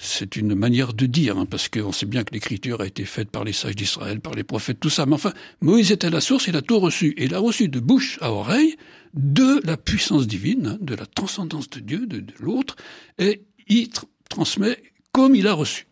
c'est 0.00 0.34
une 0.34 0.54
manière 0.54 0.94
de 0.94 1.04
dire, 1.04 1.36
hein, 1.36 1.44
parce 1.44 1.68
qu'on 1.68 1.92
sait 1.92 2.06
bien 2.06 2.24
que 2.24 2.32
l'écriture 2.32 2.80
a 2.80 2.86
été 2.86 3.04
faite 3.04 3.30
par 3.30 3.44
les 3.44 3.52
sages 3.52 3.76
d'Israël, 3.76 4.20
par 4.20 4.32
les 4.32 4.44
prophètes, 4.44 4.80
tout 4.80 4.88
ça. 4.88 5.04
Mais 5.04 5.14
enfin, 5.14 5.34
Moïse 5.60 5.92
était 5.92 6.08
la 6.08 6.22
source, 6.22 6.46
il 6.48 6.56
a 6.56 6.62
tout 6.62 6.80
reçu. 6.80 7.12
Et 7.18 7.24
il 7.26 7.34
a 7.34 7.38
reçu 7.38 7.68
de 7.68 7.80
bouche 7.80 8.18
à 8.22 8.32
oreille 8.32 8.76
de 9.12 9.60
la 9.64 9.76
puissance 9.76 10.26
divine, 10.26 10.78
de 10.80 10.94
la 10.94 11.04
transcendance 11.04 11.68
de 11.68 11.80
Dieu, 11.80 12.06
de, 12.06 12.20
de 12.20 12.32
l'autre, 12.40 12.76
et 13.18 13.42
il 13.68 13.90
transmet 14.28 14.82
comme 15.12 15.34
il 15.34 15.46
a 15.46 15.54
reçu. 15.54 15.86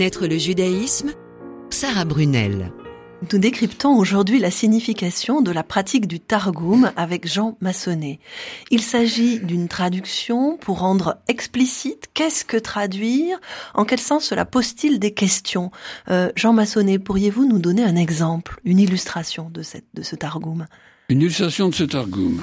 Connaître 0.00 0.26
le 0.26 0.38
judaïsme 0.38 1.12
Sarah 1.68 2.06
Brunel. 2.06 2.72
Nous 3.30 3.38
décryptons 3.38 3.98
aujourd'hui 3.98 4.38
la 4.38 4.50
signification 4.50 5.42
de 5.42 5.50
la 5.50 5.62
pratique 5.62 6.06
du 6.06 6.20
Targum 6.20 6.90
avec 6.96 7.28
Jean 7.28 7.58
Massonnet. 7.60 8.18
Il 8.70 8.80
s'agit 8.80 9.40
d'une 9.40 9.68
traduction 9.68 10.56
pour 10.56 10.78
rendre 10.78 11.18
explicite 11.28 12.08
qu'est-ce 12.14 12.46
que 12.46 12.56
traduire, 12.56 13.38
en 13.74 13.84
quel 13.84 14.00
sens 14.00 14.24
cela 14.24 14.46
pose-t-il 14.46 15.00
des 15.00 15.12
questions. 15.12 15.70
Euh, 16.08 16.32
Jean 16.34 16.54
Massonnet, 16.54 16.98
pourriez-vous 16.98 17.46
nous 17.46 17.58
donner 17.58 17.84
un 17.84 17.96
exemple, 17.96 18.58
une 18.64 18.78
illustration 18.78 19.50
de, 19.50 19.60
cette, 19.60 19.84
de 19.92 20.00
ce 20.00 20.16
Targum? 20.16 20.66
Une 21.10 21.20
illustration 21.20 21.68
de 21.68 21.74
ce 21.74 21.84
Targum. 21.84 22.40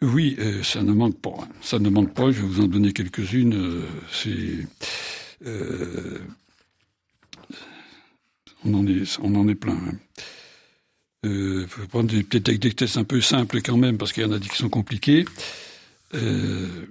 Oui, 0.00 0.36
euh, 0.38 0.62
ça 0.62 0.82
ne 0.82 0.94
manque 0.94 1.20
pas. 1.20 1.46
Ça 1.60 1.78
ne 1.78 1.90
manque 1.90 2.14
pas. 2.14 2.30
Je 2.30 2.40
vais 2.40 2.48
vous 2.48 2.62
en 2.62 2.68
donner 2.68 2.94
quelques-unes. 2.94 3.52
Euh, 3.52 3.82
c'est 4.10 4.66
euh, 5.44 6.18
on 8.64 8.74
en 8.74 8.86
est, 8.86 9.18
on 9.20 9.34
en 9.34 9.48
est 9.48 9.54
plein. 9.54 9.74
Hein. 9.74 9.98
Euh, 11.26 11.66
faut 11.66 11.86
prendre 11.86 12.14
peut-être 12.22 12.60
des 12.60 12.72
tests 12.72 12.98
un 12.98 13.04
peu 13.04 13.20
simples 13.20 13.60
quand 13.62 13.76
même, 13.76 13.98
parce 13.98 14.12
qu'il 14.12 14.22
y 14.22 14.26
en 14.26 14.32
a 14.32 14.38
des 14.38 14.48
qui 14.48 14.56
sont 14.56 14.68
compliqués. 14.68 15.24
Euh, 16.14 16.86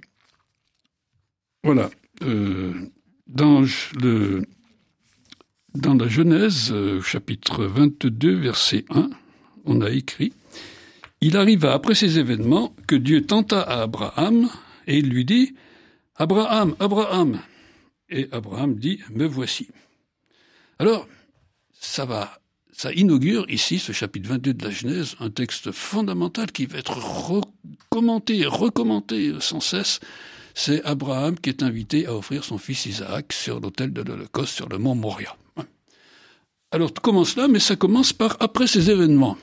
voilà. 1.62 1.90
Euh, 2.22 2.72
dans 3.26 3.62
le 4.00 4.42
dans 5.74 5.94
la 5.94 6.08
Genèse, 6.08 6.74
chapitre 7.02 7.64
22, 7.64 8.34
verset 8.36 8.86
1, 8.88 9.10
on 9.66 9.82
a 9.82 9.90
écrit 9.90 10.32
Il 11.20 11.36
arriva 11.36 11.74
après 11.74 11.94
ces 11.94 12.18
événements 12.18 12.74
que 12.86 12.96
Dieu 12.96 13.26
tenta 13.26 13.60
à 13.60 13.82
Abraham 13.82 14.48
et 14.86 14.98
il 14.98 15.10
lui 15.10 15.26
dit 15.26 15.54
Abraham, 16.14 16.74
Abraham. 16.80 17.40
Et 18.08 18.28
Abraham 18.32 18.76
dit 18.76 19.00
Me 19.10 19.26
voici. 19.26 19.68
Alors, 20.78 21.08
ça 21.72 22.04
va 22.04 22.38
ça 22.76 22.92
inaugure 22.92 23.46
ici, 23.48 23.78
ce 23.78 23.92
chapitre 23.92 24.28
22 24.28 24.52
de 24.52 24.64
la 24.64 24.70
Genèse, 24.70 25.16
un 25.18 25.30
texte 25.30 25.72
fondamental 25.72 26.52
qui 26.52 26.66
va 26.66 26.76
être 26.76 26.98
recommenté 26.98 28.36
et 29.24 29.40
sans 29.40 29.60
cesse. 29.60 29.98
C'est 30.54 30.84
Abraham 30.84 31.38
qui 31.38 31.48
est 31.48 31.62
invité 31.62 32.06
à 32.06 32.14
offrir 32.14 32.44
son 32.44 32.58
fils 32.58 32.84
Isaac 32.84 33.32
sur 33.32 33.60
l'autel 33.60 33.94
de 33.94 34.02
l'Holocauste 34.02 34.54
sur 34.54 34.68
le 34.68 34.76
mont 34.76 34.94
Moria. 34.94 35.34
Alors 36.70 36.92
tout 36.92 37.00
commence 37.00 37.36
là, 37.36 37.48
mais 37.48 37.60
ça 37.60 37.76
commence 37.76 38.12
par 38.12 38.36
après 38.40 38.66
ces 38.66 38.90
événements. 38.90 39.38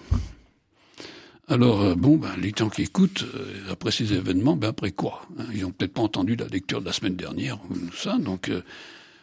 Alors 1.54 1.82
euh, 1.82 1.96
bon, 1.96 2.18
ben, 2.18 2.30
les 2.42 2.52
gens 2.58 2.70
qui 2.70 2.82
écoutent 2.82 3.26
euh, 3.36 3.72
après 3.72 3.92
ces 3.92 4.12
événements, 4.12 4.56
ben 4.56 4.70
après 4.70 4.92
quoi 4.92 5.22
hein 5.38 5.46
Ils 5.54 5.62
n'ont 5.62 5.72
peut-être 5.72 5.94
pas 5.94 6.02
entendu 6.02 6.36
la 6.36 6.48
lecture 6.48 6.82
de 6.82 6.88
la 6.88 6.94
semaine 6.94 7.16
dernière 7.16 7.60
ou 7.70 7.76
ça, 7.96 8.18
donc 8.18 8.50
euh, 8.50 8.62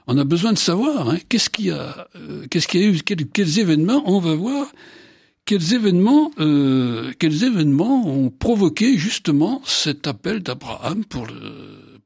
on 0.06 0.16
a 0.16 0.24
besoin 0.24 0.52
de 0.52 0.58
savoir 0.58 1.10
hein, 1.10 1.18
qu'est-ce 1.28 1.50
qu'il 1.50 1.66
y 1.66 1.70
a, 1.70 2.08
euh, 2.16 2.46
qu'est-ce 2.50 2.68
qu'il 2.68 2.80
y 2.80 2.84
a 2.84 2.88
eu, 2.88 2.98
quels, 2.98 3.58
événements 3.58 4.02
on 4.06 4.20
va 4.20 4.34
voir, 4.34 4.66
quels 5.44 5.74
événements, 5.74 6.30
euh, 6.38 7.12
quels 7.18 7.44
événements 7.44 8.06
ont 8.06 8.30
provoqué 8.30 8.96
justement 8.96 9.62
cet 9.64 10.06
appel 10.06 10.40
d'Abraham 10.40 11.04
pour 11.04 11.26
le, 11.26 11.34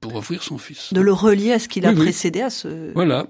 pour 0.01 0.15
offrir 0.17 0.43
son 0.43 0.59
fils. 0.59 0.93
De 0.93 1.01
le 1.01 1.13
relier 1.13 1.53
à 1.53 1.59
ce 1.59 1.69
qu'il 1.69 1.87
a 1.87 1.93
précédé 1.93 2.41
à 2.41 2.51
ce. 2.51 2.93
Voilà. 2.95 3.27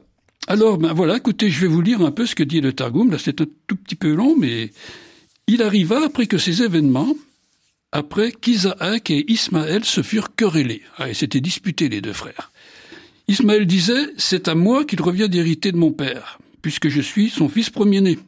Alors, 0.47 0.77
ben 0.77 0.93
voilà, 0.93 1.17
écoutez, 1.17 1.49
je 1.49 1.61
vais 1.61 1.69
vous 1.69 1.81
lire 1.81 2.03
un 2.03 2.11
peu 2.11 2.27
ce 2.27 2.35
que 2.35 2.43
dit 2.43 2.61
le 2.61 2.73
Targum. 2.73 3.11
Là, 3.11 3.19
c'est 3.19 3.41
un 3.41 3.47
tout 3.67 3.77
petit 3.77 3.95
peu 3.95 4.13
long, 4.13 4.37
mais 4.39 4.71
il 5.47 5.63
arriva 5.63 6.05
après 6.05 6.27
que 6.27 6.39
ces 6.39 6.63
événements, 6.63 7.15
après 7.93 8.33
qu'Isaac 8.33 9.11
et 9.11 9.31
Ismaël 9.31 9.85
se 9.85 10.03
furent 10.03 10.35
querellés. 10.35 10.83
Ah, 10.99 11.09
et 11.09 11.15
s'étaient 11.15 11.41
disputés 11.41 11.89
les 11.89 12.01
deux 12.01 12.13
frères. 12.13 12.51
Ismaël 13.29 13.67
disait, 13.67 14.09
c'est 14.17 14.49
à 14.49 14.55
moi 14.55 14.85
qu'il 14.85 15.01
revient 15.01 15.29
d'hériter 15.29 15.73
de 15.73 15.77
mon 15.77 15.93
père, 15.93 16.39
puisque 16.61 16.89
je 16.89 17.01
suis 17.01 17.31
son 17.31 17.49
fils 17.49 17.71
premier-né. 17.71 18.19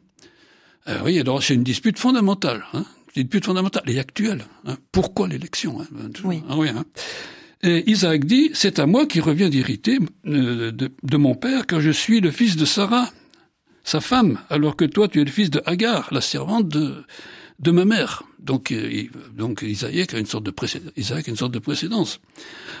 Euh, 0.87 0.99
oui, 1.03 1.19
alors 1.19 1.43
c'est 1.43 1.53
une 1.53 1.63
dispute 1.63 1.99
fondamentale, 1.99 2.63
hein, 2.73 2.85
une 3.15 3.23
dispute 3.23 3.45
fondamentale 3.45 3.83
et 3.87 3.99
actuelle. 3.99 4.45
Hein. 4.65 4.77
Pourquoi 4.91 5.27
l'élection 5.27 5.81
hein, 5.81 5.87
Oui. 6.23 6.41
Ah, 6.49 6.55
hein. 6.55 6.85
Et 7.63 7.89
Isaac 7.89 8.25
dit, 8.25 8.51
c'est 8.53 8.79
à 8.79 8.85
moi 8.85 9.05
qu'il 9.05 9.21
revient 9.21 9.49
d'hériter 9.49 9.97
euh, 10.27 10.71
de, 10.71 10.91
de, 11.03 11.17
mon 11.17 11.35
père, 11.35 11.65
car 11.65 11.81
je 11.81 11.91
suis 11.91 12.21
le 12.21 12.31
fils 12.31 12.55
de 12.55 12.65
Sarah, 12.65 13.11
sa 13.87 14.01
femme, 14.01 14.37
alors 14.49 14.75
que 14.75 14.83
toi 14.83 15.07
tu 15.07 15.21
es 15.21 15.23
le 15.23 15.31
fils 15.31 15.49
de 15.49 15.61
Hagar, 15.65 16.09
la 16.11 16.19
servante 16.19 16.67
de, 16.67 17.05
de 17.59 17.71
ma 17.71 17.85
mère. 17.85 18.23
Donc, 18.37 18.73
euh, 18.73 19.05
donc 19.33 19.61
Isaac 19.61 20.13
a 20.13 20.19
une 20.19 20.25
sorte 20.25 20.43
de 20.43 20.53
Isaac 20.97 21.25
a 21.25 21.31
une 21.31 21.37
sorte 21.37 21.53
de 21.53 21.59
précédence. 21.59 22.19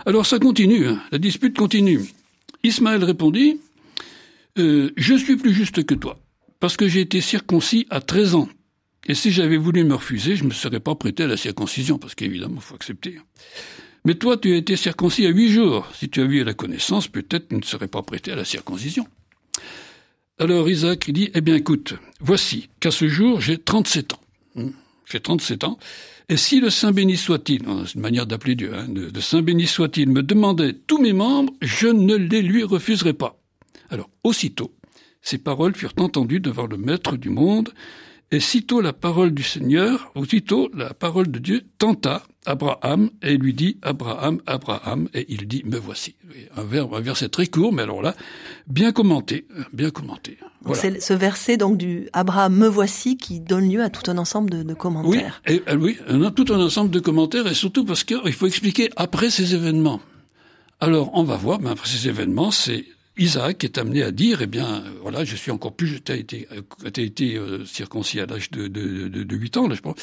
Alors 0.05 0.25
ça 0.25 0.37
continue, 0.37 0.85
hein. 0.85 1.01
la 1.13 1.17
dispute 1.17 1.57
continue. 1.57 2.01
Ismaël 2.63 3.05
répondit 3.05 3.61
euh, 4.57 4.91
Je 4.97 5.13
suis 5.13 5.37
plus 5.37 5.53
juste 5.53 5.85
que 5.85 5.95
toi, 5.95 6.19
parce 6.59 6.75
que 6.75 6.89
j'ai 6.89 6.99
été 6.99 7.21
circoncis 7.21 7.87
à 7.89 8.01
13 8.01 8.35
ans. 8.35 8.49
Et 9.07 9.13
si 9.13 9.31
j'avais 9.31 9.55
voulu 9.55 9.85
me 9.85 9.95
refuser, 9.95 10.35
je 10.35 10.43
ne 10.43 10.49
me 10.49 10.53
serais 10.53 10.81
pas 10.81 10.95
prêté 10.95 11.23
à 11.23 11.27
la 11.27 11.37
circoncision, 11.37 11.97
parce 11.97 12.15
qu'évidemment, 12.15 12.55
il 12.57 12.61
faut 12.61 12.75
accepter. 12.75 13.17
Mais 14.03 14.15
toi, 14.15 14.35
tu 14.35 14.51
as 14.51 14.57
été 14.57 14.75
circoncis 14.75 15.25
à 15.25 15.29
huit 15.29 15.51
jours. 15.51 15.87
Si 15.97 16.09
tu 16.09 16.19
as 16.19 16.25
eu 16.25 16.43
la 16.43 16.53
connaissance, 16.53 17.07
peut-être 17.07 17.47
tu 17.47 17.55
ne 17.55 17.61
serais 17.61 17.87
pas 17.87 18.01
prêté 18.01 18.33
à 18.33 18.35
la 18.35 18.43
circoncision. 18.43 19.07
Alors 20.39 20.69
Isaac 20.69 21.09
dit, 21.09 21.31
eh 21.33 21.41
bien 21.41 21.55
écoute, 21.55 21.95
voici 22.19 22.69
qu'à 22.79 22.91
ce 22.91 23.07
jour, 23.07 23.41
j'ai 23.41 23.57
37 23.57 24.13
ans. 24.13 24.21
Hmm. 24.53 24.69
J'ai 25.09 25.19
37 25.19 25.63
ans. 25.63 25.79
Et 26.29 26.37
si 26.37 26.59
le 26.59 26.69
Saint 26.69 26.91
béni 26.91 27.17
soit-il, 27.17 27.63
c'est 27.85 27.95
une 27.95 28.01
manière 28.01 28.27
d'appeler 28.27 28.53
Dieu, 28.53 28.71
hein, 28.75 28.85
de, 28.87 29.19
Saint 29.19 29.41
béni 29.41 29.65
soit-il, 29.65 30.09
me 30.09 30.21
demandait 30.21 30.73
tous 30.73 31.01
mes 31.01 31.13
membres, 31.13 31.53
je 31.61 31.87
ne 31.87 32.15
les 32.15 32.43
lui 32.43 32.63
refuserai 32.63 33.13
pas. 33.13 33.39
Alors, 33.89 34.11
aussitôt, 34.23 34.75
ces 35.23 35.39
paroles 35.39 35.75
furent 35.75 35.93
entendues 35.97 36.39
devant 36.39 36.67
le 36.67 36.77
Maître 36.77 37.17
du 37.17 37.29
monde, 37.29 37.73
et 38.31 38.39
sitôt 38.39 38.81
la 38.81 38.93
parole 38.93 39.31
du 39.31 39.43
Seigneur, 39.43 40.11
aussitôt 40.15 40.69
la 40.73 40.93
parole 40.93 41.31
de 41.31 41.39
Dieu 41.39 41.63
tenta 41.77 42.23
Abraham 42.45 43.09
et 43.21 43.37
lui 43.37 43.53
dit 43.53 43.77
Abraham, 43.81 44.41
Abraham, 44.45 45.07
et 45.13 45.25
il 45.29 45.47
dit 45.47 45.63
me 45.65 45.77
voici. 45.77 46.15
Un, 46.55 46.63
verbe, 46.63 46.93
un 46.93 46.99
verset 46.99 47.29
très 47.29 47.47
court, 47.47 47.71
mais 47.71 47.83
alors 47.83 48.01
là, 48.01 48.15
bien 48.67 48.91
commenté, 48.91 49.47
bien 49.71 49.91
commenté. 49.91 50.37
C'est 50.73 51.01
ce 51.01 51.13
verset 51.13 51.57
donc 51.57 51.77
du 51.77 52.09
Abraham 52.13 52.55
me 52.55 52.67
voici 52.67 53.15
qui 53.15 53.39
donne 53.39 53.69
lieu 53.69 53.81
à 53.81 53.89
tout 53.89 54.09
un 54.11 54.17
ensemble 54.17 54.49
de, 54.49 54.63
de 54.63 54.73
commentaires. 54.73 55.41
Oui, 55.47 55.53
et, 55.55 55.61
euh, 55.69 55.77
oui, 55.77 55.97
tout 56.35 56.53
un 56.53 56.59
ensemble 56.59 56.89
de 56.89 56.99
commentaires 56.99 57.47
et 57.47 57.53
surtout 57.53 57.85
parce 57.85 58.03
qu'il 58.03 58.33
faut 58.33 58.47
expliquer 58.47 58.89
après 58.97 59.29
ces 59.29 59.55
événements. 59.55 60.01
Alors 60.79 61.11
on 61.13 61.23
va 61.23 61.37
voir, 61.37 61.59
mais 61.61 61.69
après 61.69 61.87
ces 61.87 62.07
événements, 62.07 62.51
c'est 62.51 62.85
Isaac 63.17 63.63
est 63.63 63.77
amené 63.77 64.03
à 64.03 64.11
dire, 64.11 64.41
eh 64.41 64.47
bien, 64.47 64.83
euh, 64.83 64.91
voilà, 65.01 65.25
je 65.25 65.35
suis 65.35 65.51
encore 65.51 65.75
plus, 65.75 66.03
tu 66.03 66.11
as 66.11 66.15
été, 66.15 66.47
euh, 66.51 66.89
été 66.89 67.35
euh, 67.35 67.65
circoncis 67.65 68.19
à 68.19 68.25
l'âge 68.25 68.51
de, 68.51 68.67
de, 68.67 69.07
de, 69.07 69.23
de, 69.23 69.35
8 69.35 69.57
ans, 69.57 69.67
là, 69.67 69.75
je 69.75 69.81
pense, 69.81 69.95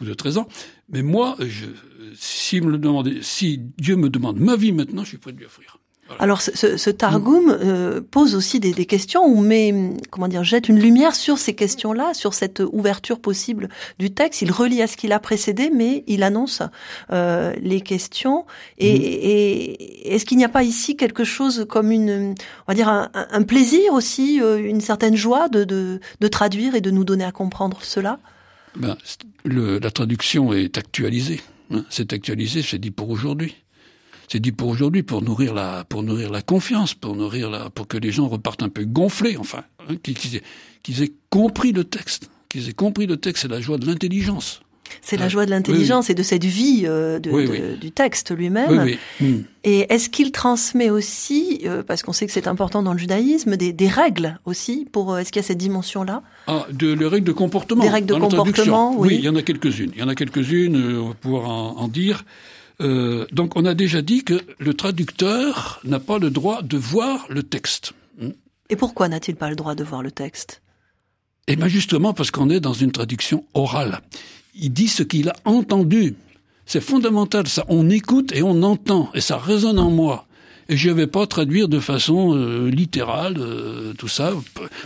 ou 0.00 0.04
de 0.04 0.14
13 0.14 0.38
ans, 0.38 0.48
mais 0.88 1.02
moi, 1.02 1.36
je, 1.40 1.66
si, 2.14 2.60
me 2.60 2.70
le 2.70 2.78
demandait, 2.78 3.22
si 3.22 3.58
Dieu 3.58 3.96
me 3.96 4.08
demande 4.08 4.38
ma 4.38 4.56
vie 4.56 4.72
maintenant, 4.72 5.04
je 5.04 5.10
suis 5.10 5.18
prêt 5.18 5.32
de 5.32 5.38
lui 5.38 5.46
offrir. 5.46 5.78
Alors 6.18 6.40
ce, 6.40 6.76
ce 6.76 6.90
Targum 6.90 7.48
euh, 7.48 8.00
pose 8.00 8.34
aussi 8.34 8.60
des, 8.60 8.72
des, 8.72 8.86
questions 8.86 9.24
ou 9.24 9.40
met, 9.40 9.74
comment 10.10 10.28
dire, 10.28 10.44
jette 10.44 10.68
une 10.68 10.78
lumière 10.78 11.14
sur 11.14 11.38
ces 11.38 11.54
questions-là, 11.54 12.14
sur 12.14 12.34
cette 12.34 12.62
ouverture 12.72 13.20
possible 13.20 13.68
du 13.98 14.10
texte. 14.12 14.42
Il 14.42 14.52
relie 14.52 14.82
à 14.82 14.86
ce 14.86 14.96
qu'il 14.96 15.12
a 15.12 15.20
précédé, 15.20 15.70
mais 15.72 16.04
il 16.06 16.22
annonce 16.22 16.62
euh, 17.12 17.52
les 17.60 17.80
questions. 17.80 18.44
Et, 18.78 18.98
mm. 18.98 19.02
et 19.02 20.14
est-ce 20.14 20.24
qu'il 20.24 20.38
n'y 20.38 20.44
a 20.44 20.48
pas 20.48 20.62
ici 20.62 20.96
quelque 20.96 21.24
chose 21.24 21.66
comme 21.68 21.90
une, 21.90 22.34
on 22.66 22.68
va 22.68 22.74
dire, 22.74 22.88
un, 22.88 23.10
un 23.14 23.42
plaisir 23.42 23.92
aussi, 23.92 24.40
euh, 24.40 24.58
une 24.58 24.80
certaine 24.80 25.16
joie 25.16 25.48
de, 25.48 25.64
de, 25.64 26.00
de, 26.20 26.28
traduire 26.28 26.74
et 26.74 26.80
de 26.80 26.90
nous 26.90 27.04
donner 27.04 27.24
à 27.24 27.32
comprendre 27.32 27.78
cela? 27.82 28.18
Ben, 28.76 28.96
le, 29.44 29.78
La 29.78 29.90
traduction 29.90 30.52
est 30.52 30.78
actualisée. 30.78 31.40
Hein, 31.70 31.84
c'est 31.90 32.12
actualisé, 32.12 32.62
c'est 32.62 32.78
dit 32.78 32.90
pour 32.90 33.10
aujourd'hui. 33.10 33.61
C'est 34.28 34.40
dit 34.40 34.52
pour 34.52 34.68
aujourd'hui, 34.68 35.02
pour 35.02 35.22
nourrir 35.22 35.54
la, 35.54 35.84
pour 35.84 36.02
nourrir 36.02 36.30
la 36.30 36.42
confiance, 36.42 36.94
pour 36.94 37.16
nourrir 37.16 37.50
la, 37.50 37.70
pour 37.70 37.86
que 37.86 37.98
les 37.98 38.12
gens 38.12 38.28
repartent 38.28 38.62
un 38.62 38.68
peu 38.68 38.84
gonflés, 38.84 39.36
enfin, 39.36 39.64
hein, 39.88 39.96
qu'ils 40.02 41.02
aient, 41.02 41.12
compris 41.30 41.72
le 41.72 41.84
texte, 41.84 42.30
qu'ils 42.48 42.68
aient 42.68 42.74
compris 42.74 43.06
le 43.06 43.16
texte, 43.16 43.42
c'est 43.42 43.48
la 43.48 43.60
joie 43.60 43.78
de 43.78 43.86
l'intelligence. 43.86 44.62
C'est 45.00 45.16
la 45.16 45.28
joie 45.28 45.46
de 45.46 45.50
l'intelligence 45.50 46.10
et 46.10 46.14
de 46.14 46.22
cette 46.22 46.44
vie 46.44 46.82
euh, 46.84 47.18
de, 47.18 47.30
de, 47.30 47.76
du 47.76 47.90
texte 47.90 48.36
lui-même. 48.36 48.96
Hmm. 49.20 49.38
Et 49.64 49.92
est-ce 49.92 50.10
qu'il 50.10 50.32
transmet 50.32 50.90
aussi, 50.90 51.62
euh, 51.64 51.82
parce 51.82 52.02
qu'on 52.02 52.12
sait 52.12 52.26
que 52.26 52.32
c'est 52.32 52.46
important 52.46 52.82
dans 52.82 52.92
le 52.92 52.98
judaïsme, 52.98 53.56
des, 53.56 53.72
des 53.72 53.88
règles 53.88 54.38
aussi 54.44 54.86
pour 54.90 55.12
euh, 55.12 55.18
Est-ce 55.18 55.32
qu'il 55.32 55.40
y 55.40 55.44
a 55.44 55.46
cette 55.46 55.58
dimension-là? 55.58 56.22
Ah, 56.46 56.66
de, 56.70 56.92
les 56.92 57.06
règles 57.06 57.26
de 57.26 57.32
comportement. 57.32 57.82
Des 57.82 57.88
règles 57.88 58.08
de 58.08 58.14
comportement, 58.14 58.94
oui. 58.98 59.16
il 59.18 59.24
y 59.24 59.28
en 59.28 59.36
a 59.36 59.42
quelques-unes. 59.42 59.92
Il 59.94 60.00
y 60.00 60.02
en 60.02 60.08
a 60.08 60.14
quelques-unes. 60.14 60.76
on 61.00 61.08
va 61.08 61.14
pouvoir 61.14 61.48
en, 61.48 61.76
en 61.78 61.88
dire. 61.88 62.24
Euh, 62.82 63.26
donc 63.32 63.56
on 63.56 63.64
a 63.64 63.74
déjà 63.74 64.02
dit 64.02 64.24
que 64.24 64.40
le 64.58 64.74
traducteur 64.74 65.80
n'a 65.84 66.00
pas 66.00 66.18
le 66.18 66.30
droit 66.30 66.62
de 66.62 66.76
voir 66.76 67.26
le 67.28 67.42
texte. 67.42 67.92
Hmm. 68.20 68.30
Et 68.70 68.76
pourquoi 68.76 69.08
n'a-t-il 69.08 69.36
pas 69.36 69.50
le 69.50 69.56
droit 69.56 69.74
de 69.74 69.84
voir 69.84 70.02
le 70.02 70.10
texte? 70.10 70.62
Eh 71.46 71.56
bien 71.56 71.68
justement 71.68 72.12
parce 72.12 72.30
qu'on 72.30 72.50
est 72.50 72.60
dans 72.60 72.72
une 72.72 72.92
traduction 72.92 73.44
orale. 73.54 74.00
Il 74.54 74.72
dit 74.72 74.88
ce 74.88 75.02
qu'il 75.02 75.28
a 75.28 75.36
entendu. 75.44 76.16
C'est 76.66 76.80
fondamental, 76.80 77.48
ça. 77.48 77.64
On 77.68 77.90
écoute 77.90 78.32
et 78.32 78.42
on 78.42 78.62
entend, 78.62 79.10
et 79.14 79.20
ça 79.20 79.36
résonne 79.36 79.78
en 79.78 79.90
moi. 79.90 80.26
Et 80.68 80.76
je 80.76 80.90
ne 80.90 80.94
vais 80.94 81.06
pas 81.06 81.26
traduire 81.26 81.68
de 81.68 81.80
façon 81.80 82.34
euh, 82.34 82.68
littérale 82.68 83.36
euh, 83.38 83.92
tout 83.98 84.08
ça. 84.08 84.32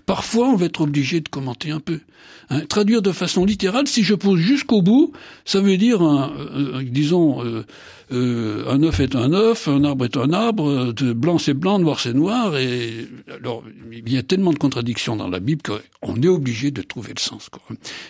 Parfois, 0.06 0.48
on 0.48 0.56
va 0.56 0.66
être 0.66 0.80
obligé 0.80 1.20
de 1.20 1.28
commenter 1.28 1.70
un 1.70 1.80
peu. 1.80 2.00
Hein. 2.50 2.60
Traduire 2.68 3.02
de 3.02 3.12
façon 3.12 3.44
littérale, 3.44 3.86
si 3.86 4.02
je 4.02 4.14
pose 4.14 4.38
jusqu'au 4.40 4.82
bout, 4.82 5.12
ça 5.44 5.60
veut 5.60 5.76
dire, 5.76 6.02
un, 6.02 6.32
disons, 6.82 7.42
euh, 8.12 8.64
un 8.68 8.82
œuf 8.82 9.00
est 9.00 9.16
un 9.16 9.32
œuf, 9.32 9.68
un 9.68 9.82
arbre 9.84 10.04
est 10.04 10.16
un 10.16 10.32
arbre, 10.32 10.92
blanc 11.12 11.38
c'est 11.38 11.54
blanc, 11.54 11.78
noir 11.78 12.00
c'est 12.00 12.14
noir. 12.14 12.56
Et 12.56 13.08
alors, 13.32 13.64
il 13.92 14.12
y 14.12 14.16
a 14.16 14.22
tellement 14.22 14.52
de 14.52 14.58
contradictions 14.58 15.16
dans 15.16 15.28
la 15.28 15.40
Bible 15.40 15.62
qu'on 15.62 16.22
est 16.22 16.28
obligé 16.28 16.70
de 16.70 16.82
trouver 16.82 17.12
le 17.16 17.20
sens. 17.20 17.48
Quoi. 17.48 17.62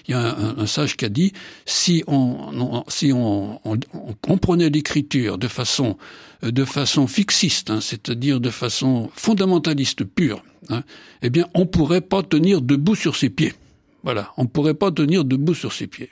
Il 0.06 0.12
y 0.12 0.14
a 0.14 0.36
un, 0.58 0.66
sage 0.66 0.96
qui 0.96 1.04
a 1.04 1.08
dit 1.08 1.32
si 1.64 2.04
on, 2.06 2.84
si 2.88 3.12
on, 3.12 3.60
on, 3.64 3.78
on 3.94 4.12
comprenait 4.20 4.68
l'Écriture 4.68 5.38
de 5.38 5.48
façon 5.48 5.96
de 6.42 6.64
façon 6.64 7.06
fixiste, 7.06 7.70
hein, 7.70 7.80
c'est-à-dire 7.80 8.40
de 8.40 8.50
façon 8.50 9.10
fondamentaliste 9.14 10.04
pure, 10.04 10.44
hein, 10.68 10.82
eh 11.22 11.30
bien, 11.30 11.48
on 11.54 11.66
pourrait 11.66 12.02
pas 12.02 12.22
tenir 12.22 12.60
debout 12.60 12.94
sur 12.94 13.16
ses 13.16 13.30
pieds. 13.30 13.54
Voilà, 14.02 14.32
on 14.36 14.46
pourrait 14.46 14.74
pas 14.74 14.92
tenir 14.92 15.24
debout 15.24 15.54
sur 15.54 15.72
ses 15.72 15.86
pieds. 15.86 16.10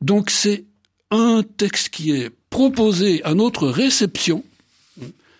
Donc 0.00 0.30
c'est 0.30 0.64
un 1.12 1.42
texte 1.42 1.90
qui 1.90 2.12
est 2.12 2.30
proposé 2.50 3.22
à 3.22 3.34
notre 3.34 3.68
réception. 3.68 4.42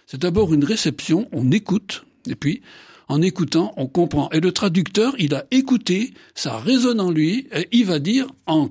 C'est 0.06 0.20
d'abord 0.20 0.52
une 0.52 0.64
réception, 0.64 1.28
on 1.32 1.50
écoute, 1.50 2.04
et 2.28 2.34
puis 2.34 2.62
en 3.08 3.22
écoutant, 3.22 3.72
on 3.76 3.86
comprend. 3.86 4.30
Et 4.30 4.40
le 4.40 4.52
traducteur, 4.52 5.14
il 5.18 5.34
a 5.34 5.44
écouté, 5.50 6.12
ça 6.34 6.58
résonne 6.58 7.00
en 7.00 7.10
lui, 7.10 7.48
et 7.54 7.68
il 7.72 7.86
va 7.86 7.98
dire 7.98 8.26
en 8.46 8.70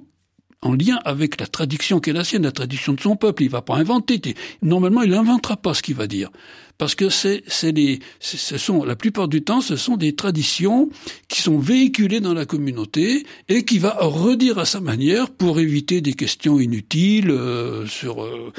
en 0.61 0.73
lien 0.73 0.99
avec 1.05 1.39
la 1.39 1.47
tradition 1.47 1.99
qui 1.99 2.11
est 2.11 2.13
la 2.13 2.23
sienne, 2.23 2.43
la 2.43 2.51
tradition 2.51 2.93
de 2.93 3.01
son 3.01 3.15
peuple. 3.15 3.43
Il 3.43 3.49
va 3.49 3.61
pas 3.61 3.75
inventer. 3.75 4.21
Normalement, 4.61 5.01
il 5.01 5.11
n'inventera 5.11 5.57
pas 5.57 5.73
ce 5.73 5.81
qu'il 5.81 5.95
va 5.95 6.07
dire. 6.07 6.29
Parce 6.77 6.95
que 6.95 7.09
c'est, 7.09 7.43
c'est 7.45 7.73
des, 7.73 7.99
ce 8.19 8.57
sont, 8.57 8.83
la 8.83 8.95
plupart 8.95 9.27
du 9.27 9.43
temps, 9.43 9.61
ce 9.61 9.75
sont 9.75 9.97
des 9.97 10.15
traditions 10.15 10.89
qui 11.27 11.41
sont 11.41 11.59
véhiculées 11.59 12.21
dans 12.21 12.33
la 12.33 12.45
communauté 12.45 13.25
et 13.49 13.65
qui 13.65 13.77
va 13.77 13.97
redire 13.99 14.57
à 14.57 14.65
sa 14.65 14.81
manière 14.81 15.29
pour 15.29 15.59
éviter 15.59 16.01
des 16.01 16.13
questions 16.13 16.59
inutiles 16.59 17.29
euh, 17.29 17.85
sur, 17.85 18.23
euh, 18.23 18.51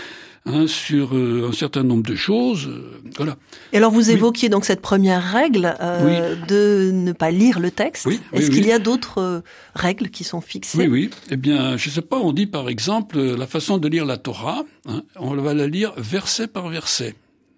hein, 0.46 0.66
sur 0.66 1.14
euh, 1.14 1.48
un 1.48 1.52
certain 1.52 1.82
nombre 1.82 2.02
de 2.02 2.14
choses. 2.14 2.66
Euh, 2.68 3.00
voilà. 3.16 3.36
Et 3.72 3.76
alors 3.76 3.92
vous 3.92 4.10
évoquiez 4.10 4.48
donc 4.48 4.64
cette 4.64 4.80
première 4.80 5.22
règle 5.22 5.74
euh, 5.80 6.36
de 6.46 6.90
ne 6.92 7.12
pas 7.12 7.30
lire 7.30 7.60
le 7.60 7.70
texte. 7.70 8.06
Oui, 8.06 8.20
Est-ce 8.32 8.50
qu'il 8.50 8.66
y 8.66 8.72
a 8.72 8.78
d'autres 8.78 9.42
règles 9.74 10.10
qui 10.10 10.24
sont 10.24 10.40
fixées? 10.40 10.78
Oui, 10.78 10.86
oui. 10.86 11.10
Eh 11.30 11.36
bien, 11.36 11.76
je 11.76 11.90
sais 11.90 12.02
pas, 12.02 12.18
on 12.18 12.32
dit 12.32 12.46
par 12.46 12.68
exemple 12.68 13.20
la 13.20 13.46
façon 13.46 13.78
de 13.78 13.88
lire 13.88 14.04
la 14.04 14.16
Torah, 14.16 14.64
hein, 14.86 15.02
on 15.16 15.34
va 15.34 15.54
la 15.54 15.66
lire 15.66 15.92
verset 15.96 16.48
par 16.48 16.68
verset. 16.68 17.14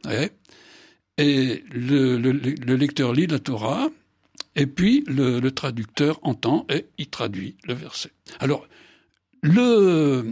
Ouais. 0.07 0.31
Et 1.17 1.63
le, 1.73 2.19
le, 2.19 2.33
le, 2.33 2.77
lecteur 2.77 3.13
lit 3.13 3.29
la 3.29 3.39
Torah, 3.39 3.89
et 4.57 4.67
puis 4.67 5.05
le, 5.07 5.39
le 5.39 5.51
traducteur 5.53 6.19
entend 6.23 6.67
et 6.69 6.87
il 6.99 7.07
traduit 7.07 7.57
le 7.65 7.75
verset. 7.75 8.11
Alors, 8.41 8.67
le, 9.43 10.25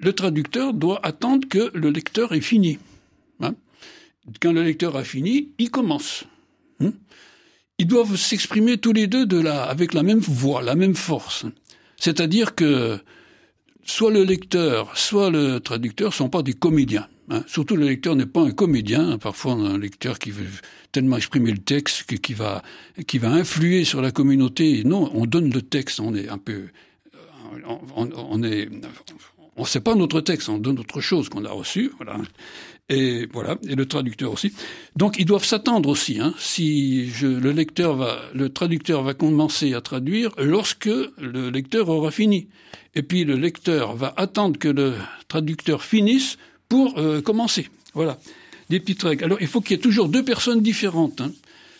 le 0.00 0.12
traducteur 0.12 0.72
doit 0.72 1.04
attendre 1.04 1.48
que 1.48 1.70
le 1.74 1.90
lecteur 1.90 2.32
ait 2.32 2.40
fini. 2.40 2.78
Hein? 3.40 3.54
Quand 4.40 4.52
le 4.52 4.62
lecteur 4.62 4.96
a 4.96 5.04
fini, 5.04 5.50
il 5.58 5.70
commence. 5.70 6.24
Hein? 6.80 6.92
Ils 7.78 7.86
doivent 7.86 8.16
s'exprimer 8.16 8.78
tous 8.78 8.92
les 8.92 9.06
deux 9.06 9.26
avec 9.46 9.94
la 9.94 10.02
même 10.02 10.20
voix, 10.20 10.62
la 10.62 10.74
même 10.74 10.94
force. 10.94 11.44
C'est-à-dire 11.98 12.54
que 12.54 12.98
soit 13.84 14.10
le 14.10 14.24
lecteur, 14.24 14.96
soit 14.96 15.30
le 15.30 15.60
traducteur 15.60 16.14
sont 16.14 16.28
pas 16.28 16.42
des 16.42 16.54
comédiens. 16.54 17.08
Hein? 17.28 17.42
Surtout 17.46 17.76
le 17.76 17.86
lecteur 17.86 18.16
n'est 18.16 18.26
pas 18.26 18.42
un 18.42 18.52
comédien. 18.52 19.18
Parfois, 19.18 19.54
on 19.54 19.66
a 19.66 19.70
un 19.70 19.78
lecteur 19.78 20.18
qui 20.18 20.30
veut 20.30 20.46
tellement 20.92 21.16
exprimer 21.16 21.50
le 21.50 21.58
texte 21.58 22.04
que, 22.04 22.14
qui 22.14 22.34
va 22.34 22.62
qui 23.06 23.18
va 23.18 23.30
influer 23.30 23.84
sur 23.84 24.00
la 24.00 24.10
communauté. 24.10 24.84
Non, 24.84 25.10
on 25.14 25.26
donne 25.26 25.52
le 25.52 25.62
texte. 25.62 26.00
On 26.00 26.14
est 26.14 26.28
un 26.28 26.38
peu, 26.38 26.68
on, 27.66 27.80
on, 27.96 28.10
on 28.14 28.42
est, 28.42 28.68
on 29.56 29.64
sait 29.64 29.80
pas 29.80 29.94
notre 29.94 30.20
texte. 30.20 30.48
On 30.48 30.58
donne 30.58 30.78
autre 30.78 31.00
chose 31.00 31.28
qu'on 31.28 31.44
a 31.44 31.50
reçu. 31.50 31.92
Voilà. 31.98 32.18
Et 32.88 33.26
voilà, 33.32 33.58
et 33.68 33.74
le 33.74 33.86
traducteur 33.86 34.32
aussi. 34.32 34.52
Donc 34.94 35.16
ils 35.18 35.24
doivent 35.24 35.44
s'attendre 35.44 35.88
aussi. 35.88 36.20
Hein, 36.20 36.34
si 36.38 37.08
je, 37.10 37.26
le 37.26 37.50
lecteur 37.50 37.96
va, 37.96 38.20
le 38.32 38.48
traducteur 38.48 39.02
va 39.02 39.12
commencer 39.12 39.74
à 39.74 39.80
traduire 39.80 40.30
lorsque 40.38 40.86
le 40.86 41.50
lecteur 41.50 41.88
aura 41.88 42.12
fini. 42.12 42.46
Et 42.94 43.02
puis 43.02 43.24
le 43.24 43.34
lecteur 43.34 43.96
va 43.96 44.14
attendre 44.16 44.58
que 44.58 44.68
le 44.68 44.94
traducteur 45.26 45.82
finisse 45.82 46.38
pour 46.68 46.96
euh, 46.98 47.20
commencer. 47.20 47.68
Voilà, 47.92 48.18
des 48.70 48.78
petites 48.78 49.02
règles. 49.02 49.24
Alors 49.24 49.38
il 49.40 49.48
faut 49.48 49.60
qu'il 49.60 49.72
y 49.76 49.80
ait 49.80 49.82
toujours 49.82 50.08
deux 50.08 50.24
personnes 50.24 50.60
différentes. 50.62 51.20
Hein. 51.20 51.32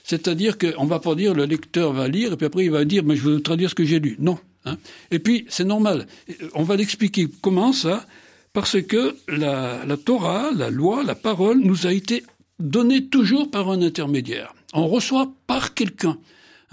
C'est-à-dire 0.03 0.59
qu'on 0.59 0.87
va 0.87 0.99
pas 0.99 1.15
dire 1.15 1.35
le 1.35 1.45
lecteur 1.45 1.93
va 1.93 2.09
lire 2.09 2.33
et 2.33 2.37
puis 2.37 2.47
après 2.47 2.65
il 2.65 2.71
va 2.73 2.85
dire 2.85 3.05
mais 3.05 3.15
je 3.15 3.23
veux 3.23 3.41
traduire 3.41 3.71
ce 3.71 3.77
que 3.77 3.85
j'ai 3.85 4.01
lu. 4.01 4.17
Non. 4.19 4.39
Hein. 4.67 4.77
Et 5.11 5.19
puis 5.19 5.47
c'est 5.49 5.65
normal. 5.65 6.07
On 6.55 6.63
va 6.63 6.77
l'expliquer 6.77 7.29
comment 7.41 7.73
ça? 7.73 8.07
Parce 8.53 8.81
que 8.81 9.17
la, 9.29 9.85
la, 9.85 9.97
Torah, 9.97 10.51
la 10.55 10.71
loi, 10.71 11.03
la 11.05 11.15
parole 11.15 11.59
nous 11.59 11.87
a 11.87 11.93
été 11.93 12.25
donnée 12.59 13.07
toujours 13.07 13.51
par 13.51 13.71
un 13.71 13.83
intermédiaire. 13.83 14.55
On 14.73 14.89
reçoit 14.89 15.33
par 15.47 15.75
quelqu'un. 15.75 16.17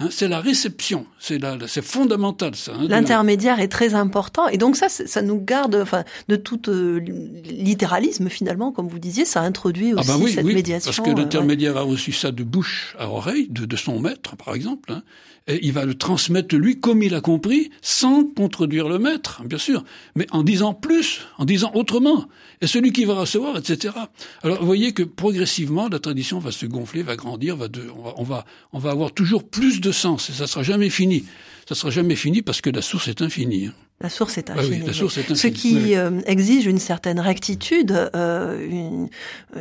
Hein, 0.00 0.08
c'est 0.10 0.26
la 0.26 0.40
réception, 0.40 1.06
c'est 1.20 1.84
fondamental 1.84 2.56
ça. 2.56 2.72
Hein, 2.74 2.86
L'intermédiaire 2.88 3.60
est 3.60 3.68
très 3.68 3.94
important 3.94 4.48
et 4.48 4.58
donc 4.58 4.74
ça, 4.74 4.88
ça 4.88 5.22
nous 5.22 5.40
garde, 5.40 5.76
enfin, 5.76 6.02
de 6.26 6.34
tout 6.34 6.68
euh, 6.68 6.98
littéralisme 6.98 8.28
finalement, 8.28 8.72
comme 8.72 8.88
vous 8.88 8.98
disiez, 8.98 9.24
ça 9.24 9.42
introduit 9.42 9.94
aussi 9.94 10.10
ah 10.10 10.16
ben 10.16 10.24
oui, 10.24 10.32
cette 10.32 10.44
oui, 10.44 10.54
médiation. 10.54 10.90
Parce 10.90 11.08
que 11.08 11.14
l'intermédiaire 11.14 11.74
ouais. 11.74 11.80
a 11.80 11.84
reçu 11.84 12.10
ça 12.10 12.32
de 12.32 12.42
bouche 12.42 12.96
à 12.98 13.08
oreille 13.08 13.46
de, 13.50 13.66
de 13.66 13.76
son 13.76 14.00
maître, 14.00 14.34
par 14.34 14.56
exemple. 14.56 14.90
Hein, 14.90 15.04
et 15.46 15.60
il 15.62 15.72
va 15.72 15.84
le 15.84 15.94
transmettre 15.94 16.56
lui 16.56 16.80
comme 16.80 17.02
il 17.02 17.14
a 17.14 17.20
compris, 17.20 17.70
sans 17.82 18.24
contredire 18.24 18.88
le 18.88 18.98
maître, 18.98 19.42
bien 19.44 19.58
sûr, 19.58 19.84
mais 20.16 20.26
en 20.30 20.42
disant 20.42 20.72
plus, 20.72 21.20
en 21.38 21.44
disant 21.44 21.70
autrement. 21.74 22.26
Et 22.62 22.66
celui 22.66 22.92
qui 22.92 23.04
va 23.04 23.14
recevoir, 23.14 23.58
etc. 23.58 23.94
Alors, 24.42 24.60
vous 24.60 24.66
voyez 24.66 24.92
que 24.92 25.02
progressivement, 25.02 25.88
la 25.88 25.98
tradition 25.98 26.38
va 26.38 26.50
se 26.50 26.64
gonfler, 26.64 27.02
va 27.02 27.16
grandir, 27.16 27.56
va 27.56 27.68
de, 27.68 27.88
on, 27.94 28.02
va, 28.02 28.14
on, 28.16 28.22
va, 28.24 28.44
on 28.72 28.78
va 28.78 28.90
avoir 28.90 29.12
toujours 29.12 29.44
plus 29.44 29.80
de 29.80 29.92
sens, 29.92 30.30
et 30.30 30.32
ça 30.32 30.46
sera 30.46 30.62
jamais 30.62 30.90
fini. 30.90 31.24
Ça 31.68 31.74
sera 31.74 31.90
jamais 31.90 32.16
fini 32.16 32.42
parce 32.42 32.60
que 32.60 32.70
la 32.70 32.82
source 32.82 33.08
est 33.08 33.22
infinie. 33.22 33.70
La 34.00 34.08
source 34.08 34.38
est 34.38 34.50
infinie. 34.50 34.76
Ah 34.76 34.80
oui, 34.80 34.86
la 34.86 34.92
source 34.92 35.18
est 35.18 35.30
infinie. 35.30 35.38
Ce 35.38 35.46
qui 35.46 35.94
euh, 35.94 36.20
exige 36.26 36.66
une 36.66 36.78
certaine 36.78 37.20
rectitude, 37.20 38.10
euh, 38.14 38.68
une, 38.68 39.08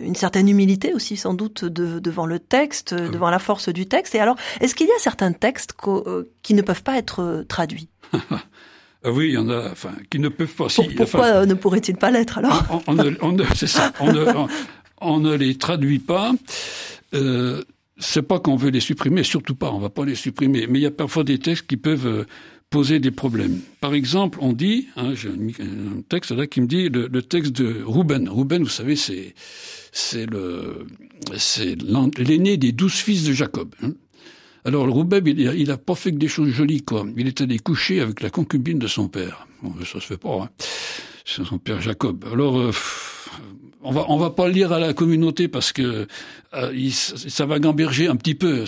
une, 0.01 0.15
certaine 0.15 0.49
humilité 0.49 0.93
aussi 0.93 1.17
sans 1.17 1.33
doute 1.33 1.63
de, 1.65 1.99
devant 1.99 2.25
le 2.25 2.39
texte, 2.39 2.95
ah 2.97 3.09
devant 3.09 3.27
oui. 3.27 3.31
la 3.31 3.39
force 3.39 3.69
du 3.69 3.85
texte. 3.85 4.15
Et 4.15 4.19
alors, 4.19 4.35
est-ce 4.59 4.73
qu'il 4.73 4.87
y 4.87 4.91
a 4.91 4.99
certains 4.99 5.31
textes 5.33 5.75
euh, 5.87 6.31
qui 6.41 6.55
ne 6.55 6.61
peuvent 6.61 6.83
pas 6.83 6.97
être 6.97 7.45
traduits? 7.47 7.89
Ah 9.05 9.11
oui, 9.11 9.27
il 9.27 9.33
y 9.33 9.37
en 9.37 9.49
a, 9.49 9.69
enfin, 9.69 9.91
qui 10.09 10.17
ne 10.17 10.29
peuvent 10.29 10.47
pas. 10.47 10.67
Pour, 10.67 10.71
si, 10.71 10.83
pourquoi 10.95 11.19
enfin, 11.19 11.45
ne 11.45 11.53
pourrait-il 11.55 11.97
pas 11.97 12.09
l'être 12.09 12.37
alors? 12.37 12.63
on, 12.87 12.93
on, 12.93 12.93
ne, 12.93 13.11
on, 13.21 13.37
C'est 13.53 13.67
ça. 13.67 13.91
On 13.99 14.13
ne, 14.13 14.25
on, 15.01 15.19
ne, 15.19 15.35
les 15.35 15.57
traduit 15.57 15.99
pas. 15.99 16.31
Euh, 17.13 17.61
c'est 17.97 18.21
pas 18.21 18.39
qu'on 18.39 18.55
veut 18.55 18.69
les 18.69 18.79
supprimer, 18.79 19.23
surtout 19.23 19.55
pas. 19.55 19.71
On 19.71 19.79
va 19.79 19.89
pas 19.89 20.05
les 20.05 20.15
supprimer. 20.15 20.67
Mais 20.67 20.79
il 20.79 20.83
y 20.83 20.85
a 20.85 20.91
parfois 20.91 21.25
des 21.25 21.37
textes 21.37 21.67
qui 21.67 21.75
peuvent 21.75 22.25
poser 22.73 22.99
des 22.99 23.11
problèmes. 23.11 23.59
Par 23.81 23.93
exemple, 23.93 24.39
on 24.41 24.51
dit, 24.51 24.87
hein, 24.95 25.13
j'ai 25.13 25.29
un 25.29 26.01
texte 26.09 26.31
là 26.31 26.47
qui 26.47 26.59
me 26.59 26.65
dit 26.65 26.89
le, 26.89 27.21
texte 27.21 27.51
de 27.51 27.83
Rouben. 27.83 28.27
Rouben, 28.27 28.63
vous 28.63 28.75
savez, 28.81 28.95
c'est 28.95 29.35
c'est 29.91 30.25
le 30.25 30.87
c'est 31.37 31.75
l'aîné 32.17 32.57
des 32.57 32.71
douze 32.71 32.95
fils 32.95 33.25
de 33.25 33.31
Jacob. 33.31 33.75
Hein. 33.83 33.91
Alors, 34.65 34.89
Rouben, 34.89 35.21
il, 35.27 35.39
il 35.39 35.69
a 35.69 35.77
pas 35.77 35.93
fait 35.93 36.11
que 36.11 36.17
des 36.17 36.27
choses 36.27 36.49
jolies, 36.49 36.81
quoi. 36.81 37.05
Il 37.15 37.27
est 37.27 37.41
allé 37.41 37.59
coucher 37.59 37.99
avec 37.99 38.21
la 38.21 38.31
concubine 38.31 38.79
de 38.79 38.87
son 38.87 39.07
père. 39.07 39.47
Bon, 39.61 39.75
ça 39.85 39.99
se 39.99 40.07
fait 40.07 40.17
pas. 40.17 40.43
Hein. 40.43 40.49
C'est 41.25 41.45
son 41.45 41.59
père 41.59 41.79
Jacob. 41.79 42.25
Alors, 42.33 42.57
euh, 42.57 42.71
on 43.83 43.91
va 43.91 44.05
on 44.09 44.17
va 44.17 44.29
pas 44.29 44.47
le 44.47 44.53
lire 44.53 44.71
à 44.71 44.79
la 44.79 44.93
communauté 44.93 45.47
parce 45.47 45.71
que 45.71 46.07
euh, 46.53 46.71
il, 46.73 46.93
ça 46.93 47.45
va 47.45 47.59
gamberger 47.59 48.07
un 48.07 48.15
petit 48.15 48.35
peu. 48.35 48.65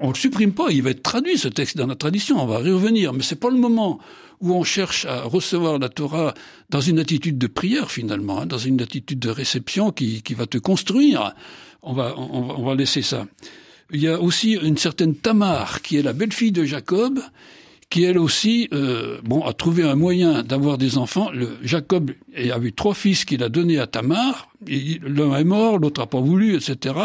On 0.00 0.08
le 0.08 0.14
supprime 0.14 0.52
pas. 0.52 0.66
Il 0.70 0.82
va 0.82 0.90
être 0.90 1.02
traduit 1.02 1.38
ce 1.38 1.48
texte 1.48 1.76
dans 1.76 1.86
la 1.86 1.96
tradition. 1.96 2.42
On 2.42 2.46
va 2.46 2.60
y 2.60 2.70
revenir, 2.70 3.12
mais 3.12 3.22
c'est 3.22 3.40
pas 3.40 3.50
le 3.50 3.56
moment 3.56 3.98
où 4.40 4.54
on 4.54 4.62
cherche 4.62 5.04
à 5.04 5.22
recevoir 5.22 5.78
la 5.78 5.88
Torah 5.88 6.34
dans 6.70 6.80
une 6.80 6.98
attitude 6.98 7.38
de 7.38 7.46
prière 7.46 7.90
finalement, 7.90 8.40
hein, 8.40 8.46
dans 8.46 8.58
une 8.58 8.80
attitude 8.80 9.18
de 9.18 9.30
réception 9.30 9.90
qui 9.92 10.22
qui 10.22 10.34
va 10.34 10.46
te 10.46 10.58
construire. 10.58 11.34
On 11.82 11.92
va 11.92 12.14
on, 12.16 12.60
on 12.60 12.64
va 12.64 12.74
laisser 12.74 13.02
ça. 13.02 13.26
Il 13.90 14.02
y 14.02 14.08
a 14.08 14.20
aussi 14.20 14.52
une 14.52 14.76
certaine 14.76 15.14
Tamar, 15.14 15.80
qui 15.80 15.96
est 15.96 16.02
la 16.02 16.12
belle-fille 16.12 16.52
de 16.52 16.64
Jacob, 16.64 17.20
qui 17.90 18.04
elle 18.04 18.18
aussi, 18.18 18.68
euh, 18.74 19.18
bon, 19.24 19.42
a 19.44 19.54
trouvé 19.54 19.82
un 19.82 19.94
moyen 19.94 20.42
d'avoir 20.42 20.76
des 20.76 20.98
enfants. 20.98 21.30
Le, 21.32 21.56
Jacob 21.62 22.10
avait 22.36 22.70
trois 22.70 22.92
fils 22.92 23.24
qu'il 23.24 23.42
a 23.42 23.48
donnés 23.48 23.78
à 23.78 23.86
Tamar. 23.86 24.50
L'un 24.66 25.36
est 25.36 25.44
mort, 25.44 25.78
l'autre 25.78 26.02
a 26.02 26.06
pas 26.06 26.20
voulu, 26.20 26.54
etc. 26.54 26.96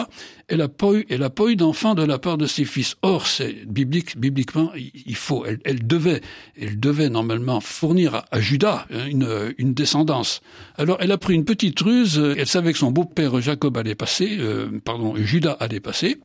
Elle 0.49 0.59
a 0.59 0.67
pas 0.67 0.91
eu, 0.93 1.05
elle 1.09 1.23
a 1.23 1.29
pas 1.29 1.47
eu 1.47 1.55
d'enfants 1.55 1.95
de 1.95 2.03
la 2.03 2.17
part 2.17 2.37
de 2.37 2.47
ses 2.47 2.65
fils. 2.65 2.95
Or, 3.01 3.27
c'est 3.27 3.65
biblique, 3.65 4.17
bibliquement, 4.17 4.71
il 4.75 5.15
faut, 5.15 5.45
elle, 5.45 5.59
elle, 5.63 5.87
devait, 5.87 6.19
elle 6.59 6.77
devait 6.77 7.09
normalement 7.09 7.61
fournir 7.61 8.15
à, 8.15 8.25
à 8.31 8.41
Judas 8.41 8.85
une, 9.09 9.53
une, 9.57 9.73
descendance. 9.73 10.41
Alors, 10.77 10.97
elle 10.99 11.11
a 11.13 11.17
pris 11.17 11.33
une 11.33 11.45
petite 11.45 11.79
ruse. 11.79 12.21
Elle 12.37 12.47
savait 12.47 12.73
que 12.73 12.79
son 12.79 12.91
beau-père 12.91 13.39
Jacob 13.39 13.77
allait 13.77 13.95
passer, 13.95 14.35
euh, 14.39 14.67
pardon, 14.83 15.15
Judas 15.15 15.55
allait 15.61 15.79
passer. 15.79 16.17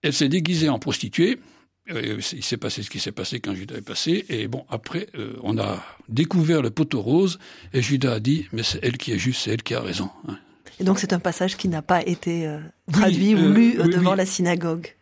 Elle 0.00 0.14
s'est 0.14 0.28
déguisée 0.28 0.70
en 0.70 0.78
prostituée 0.78 1.38
il 1.86 2.22
s'est 2.22 2.56
passé 2.56 2.82
ce 2.82 2.90
qui 2.90 2.98
s'est 2.98 3.12
passé 3.12 3.40
quand 3.40 3.54
Judas 3.54 3.76
est 3.76 3.82
passé. 3.82 4.24
Et 4.28 4.48
bon, 4.48 4.64
après, 4.70 5.08
on 5.42 5.58
a 5.58 5.84
découvert 6.08 6.62
le 6.62 6.70
poteau 6.70 7.02
rose 7.02 7.38
et 7.72 7.82
Judas 7.82 8.14
a 8.14 8.20
dit, 8.20 8.46
mais 8.52 8.62
c'est 8.62 8.80
elle 8.82 8.96
qui 8.96 9.12
est 9.12 9.18
juste, 9.18 9.42
c'est 9.42 9.50
elle 9.50 9.62
qui 9.62 9.74
a 9.74 9.80
raison. 9.80 10.10
Hein. 10.28 10.38
Et 10.80 10.84
donc 10.84 10.98
c'est 10.98 11.12
un 11.12 11.20
passage 11.20 11.56
qui 11.56 11.68
n'a 11.68 11.82
pas 11.82 12.02
été 12.04 12.50
traduit 12.90 13.34
ou 13.34 13.52
lu 13.52 13.74
devant 13.74 14.14
la 14.14 14.26
synagogue. 14.26 14.94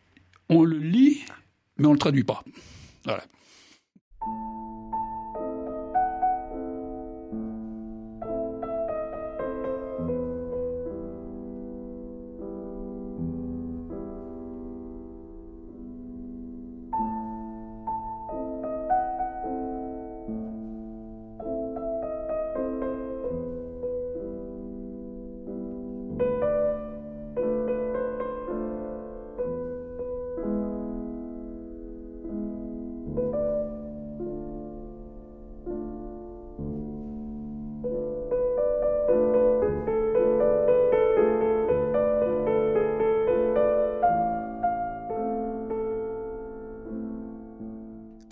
On 0.48 0.64
le 0.64 0.76
lit, 0.76 1.22
mais 1.78 1.86
on 1.86 1.90
ne 1.90 1.94
le 1.94 1.98
traduit 1.98 2.24
pas. 2.24 2.44
Voilà. 3.04 3.24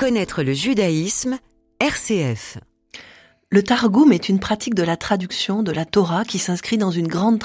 Connaître 0.01 0.43
le 0.43 0.55
judaïsme, 0.55 1.39
RCF. 1.79 2.57
Le 3.51 3.63
Targum 3.63 4.15
est 4.15 4.31
une 4.31 4.41
pratique 4.41 4.75
de 4.75 4.83
la 4.83 4.97
traduction 4.97 5.63
de 5.63 5.73
la 5.73 5.85
Torah 5.85 6.25
qui 6.25 6.39
s'inscrit 6.39 6.79
dans 6.79 6.91
une 6.91 7.07
grande 7.07 7.39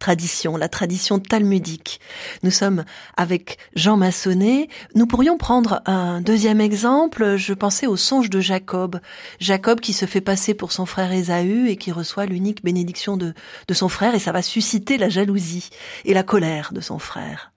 tradition, 0.00 0.56
la 0.56 0.68
tradition 0.68 1.20
talmudique. 1.20 2.00
Nous 2.42 2.50
sommes 2.50 2.84
avec 3.16 3.58
Jean 3.76 3.96
Massonnet. 3.96 4.66
Nous 4.96 5.06
pourrions 5.06 5.38
prendre 5.38 5.82
un 5.86 6.20
deuxième 6.20 6.60
exemple. 6.60 7.36
Je 7.36 7.54
pensais 7.54 7.86
au 7.86 7.96
songe 7.96 8.28
de 8.28 8.40
Jacob. 8.40 8.98
Jacob 9.38 9.78
qui 9.78 9.92
se 9.92 10.06
fait 10.06 10.20
passer 10.20 10.52
pour 10.52 10.72
son 10.72 10.86
frère 10.86 11.12
Ésaü 11.12 11.68
et 11.68 11.76
qui 11.76 11.92
reçoit 11.92 12.26
l'unique 12.26 12.64
bénédiction 12.64 13.16
de, 13.16 13.34
son 13.70 13.88
frère 13.88 14.16
et 14.16 14.18
ça 14.18 14.32
va 14.32 14.42
susciter 14.42 14.98
la 14.98 15.10
jalousie 15.10 15.70
et 16.04 16.12
la 16.12 16.24
colère 16.24 16.72
de 16.72 16.80
son 16.80 16.98
frère. 16.98 17.52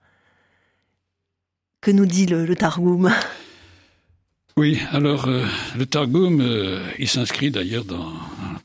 Que 1.80 1.90
nous 1.90 2.06
dit 2.06 2.26
le, 2.26 2.46
le 2.46 2.54
Targum? 2.54 3.10
Oui, 4.56 4.78
alors 4.92 5.26
euh, 5.26 5.44
le 5.76 5.84
Targum, 5.84 6.40
euh, 6.40 6.86
il 6.98 7.08
s'inscrit 7.08 7.50
d'ailleurs 7.50 7.84
dans 7.84 8.12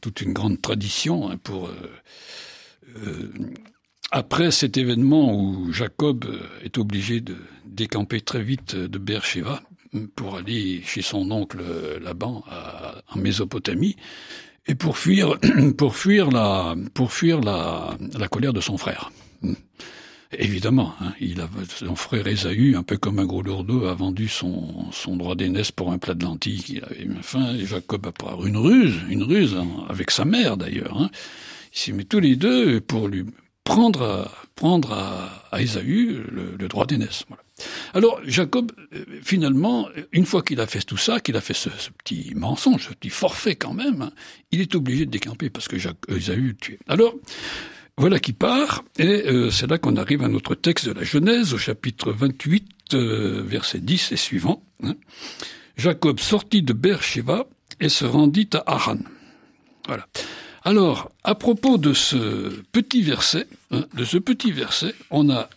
toute 0.02 0.22
une 0.22 0.34
grande 0.34 0.62
tradition 0.62 1.30
hein, 1.30 1.38
pour 1.42 1.70
euh, 1.70 3.32
après 4.12 4.52
cet 4.52 4.78
événement 4.78 5.34
où 5.34 5.72
Jacob 5.72 6.26
est 6.64 6.78
obligé 6.78 7.22
de 7.22 7.38
décamper 7.66 8.22
très 8.22 8.44
vite 8.44 8.76
de 8.76 8.98
Beersheba 9.00 9.64
pour 10.16 10.38
aller 10.38 10.82
chez 10.84 11.02
son 11.02 11.32
oncle 11.32 11.60
Laban 12.02 12.44
en 13.08 13.20
Mésopotamie 13.20 13.96
et 14.68 14.76
pour 14.76 14.98
fuir 14.98 15.40
pour 15.78 15.96
fuir 15.96 16.30
la 16.30 16.76
pour 16.94 17.12
fuir 17.12 17.42
la, 17.42 17.96
la 18.18 18.28
colère 18.28 18.54
de 18.54 18.62
son 18.62 18.78
frère. 18.78 19.12
Évidemment, 20.38 20.94
hein, 21.02 21.14
il 21.20 21.42
a, 21.42 21.50
son 21.76 21.96
frère 21.96 22.28
Esaü, 22.28 22.76
un 22.76 22.84
peu 22.84 22.98
comme 22.98 23.18
un 23.18 23.26
gros 23.26 23.42
lourdeau, 23.42 23.86
a 23.86 23.96
vendu 23.96 24.28
son, 24.28 24.92
son 24.92 25.18
droit 25.18 25.34
d'aînesse 25.34 25.72
pour 25.72 25.92
un 25.92 25.98
plat 25.98 26.14
de 26.14 26.24
lentilles 26.24 26.62
qu'il 26.62 26.84
avait 26.84 27.06
mis 27.06 27.66
Jacob 27.66 28.06
a 28.06 28.12
par 28.12 28.46
une 28.46 28.58
ruse, 28.58 28.96
une 29.10 29.24
ruse, 29.24 29.56
hein, 29.56 29.68
avec 29.90 30.12
sa 30.12 30.26
mère 30.26 30.56
d'ailleurs. 30.56 31.02
Hein. 31.02 31.10
Il 31.74 31.80
s'y 31.80 31.94
met 31.94 32.04
tous 32.04 32.20
les 32.20 32.36
deux 32.36 32.80
pour 32.80 33.08
lui 33.08 33.26
prendre 33.64 34.04
à, 34.04 34.32
prendre 34.56 34.94
à, 34.94 35.48
à 35.52 35.62
Ésaü 35.64 36.24
le, 36.32 36.68
droit 36.68 36.86
d'aînesse. 36.86 37.24
Voilà. 37.28 37.42
Alors 37.96 38.20
Jacob, 38.24 38.72
euh, 38.94 39.06
finalement, 39.24 39.90
une 40.12 40.26
fois 40.26 40.44
qu'il 40.44 40.60
a 40.60 40.68
fait 40.68 40.82
tout 40.82 40.98
ça, 40.98 41.20
qu'il 41.20 41.38
a 41.38 41.42
fait 41.42 41.56
ce, 41.56 41.70
petit 42.04 42.34
mensonge, 42.36 42.88
ce 42.90 42.94
petit 42.94 43.10
forfait 43.10 43.56
quand 43.56 43.74
même, 43.74 44.04
hein, 44.04 44.12
il 44.52 44.62
est 44.62 44.76
obligé 44.76 45.08
de 45.08 45.12
décamper 45.12 45.50
parce 45.50 45.68
que 45.68 45.76
Ésaü 45.76 46.42
le 46.50 46.54
tué. 46.56 46.80
Alors, 46.88 47.16
voilà 48.00 48.18
qui 48.18 48.32
part, 48.32 48.86
et 48.98 49.28
euh, 49.28 49.52
c'est 49.52 49.68
là 49.68 49.78
qu'on 49.78 49.98
arrive 49.98 50.24
à 50.24 50.30
notre 50.30 50.56
texte 50.56 50.88
de 50.88 50.94
la 50.94 51.04
Genèse, 51.04 51.54
au 51.54 51.58
chapitre 51.58 52.14
28, 52.14 52.94
euh, 52.94 53.44
verset 53.46 53.80
10 53.80 54.14
et 54.14 54.16
suivant. 54.16 54.64
Hein. 54.84 54.96
Jacob 55.76 56.22
sortit 56.22 56.62
de 56.62 56.72
Beersheba 56.72 57.46
et 57.82 57.90
se 57.90 58.06
rendit 58.06 58.50
à 58.54 58.64
Haran. 58.68 59.00
Voilà. 59.86 60.08
Alors, 60.64 61.12
à 61.26 61.36
propos 61.36 61.78
de 61.78 61.94
ce 61.94 62.62
petit 62.72 63.02
verset, 63.02 63.48
hein, 63.72 63.84
de 63.94 64.06
ce 64.06 64.18
petit 64.18 64.54
verset, 64.54 64.96
on 65.12 65.30
a 65.30 65.50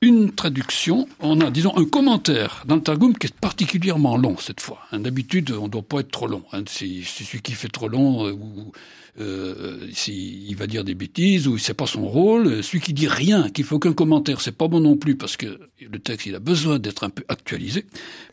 une 0.00 0.30
traduction, 0.32 1.08
on 1.20 1.40
a, 1.40 1.50
disons, 1.50 1.76
un 1.76 1.84
commentaire 1.84 2.62
dans 2.66 2.76
le 2.76 2.82
Targum 2.82 3.16
qui 3.16 3.26
est 3.26 3.34
particulièrement 3.34 4.16
long 4.16 4.36
cette 4.38 4.60
fois. 4.60 4.78
Hein, 4.92 5.00
d'habitude, 5.00 5.50
on 5.50 5.64
ne 5.64 5.68
doit 5.68 5.82
pas 5.82 6.00
être 6.00 6.10
trop 6.10 6.28
long. 6.28 6.44
Hein. 6.52 6.62
C'est 6.66 7.02
celui 7.02 7.42
qui 7.42 7.52
fait 7.52 7.68
trop 7.68 7.88
long, 7.88 8.26
euh, 8.26 8.32
ou 8.32 8.72
euh, 9.20 9.88
s'il 9.92 10.54
va 10.56 10.68
dire 10.68 10.84
des 10.84 10.94
bêtises 10.94 11.48
ou 11.48 11.58
c'est 11.58 11.74
pas 11.74 11.86
son 11.86 12.06
rôle. 12.06 12.62
Celui 12.62 12.80
qui 12.80 12.92
dit 12.92 13.08
rien, 13.08 13.50
qui 13.50 13.64
fait 13.64 13.74
aucun 13.74 13.92
commentaire, 13.92 14.40
c'est 14.40 14.56
pas 14.56 14.68
bon 14.68 14.80
non 14.80 14.96
plus 14.96 15.16
parce 15.16 15.36
que 15.36 15.58
le 15.80 15.98
texte 15.98 16.26
il 16.26 16.36
a 16.36 16.40
besoin 16.40 16.78
d'être 16.78 17.02
un 17.02 17.10
peu 17.10 17.24
actualisé. 17.28 17.84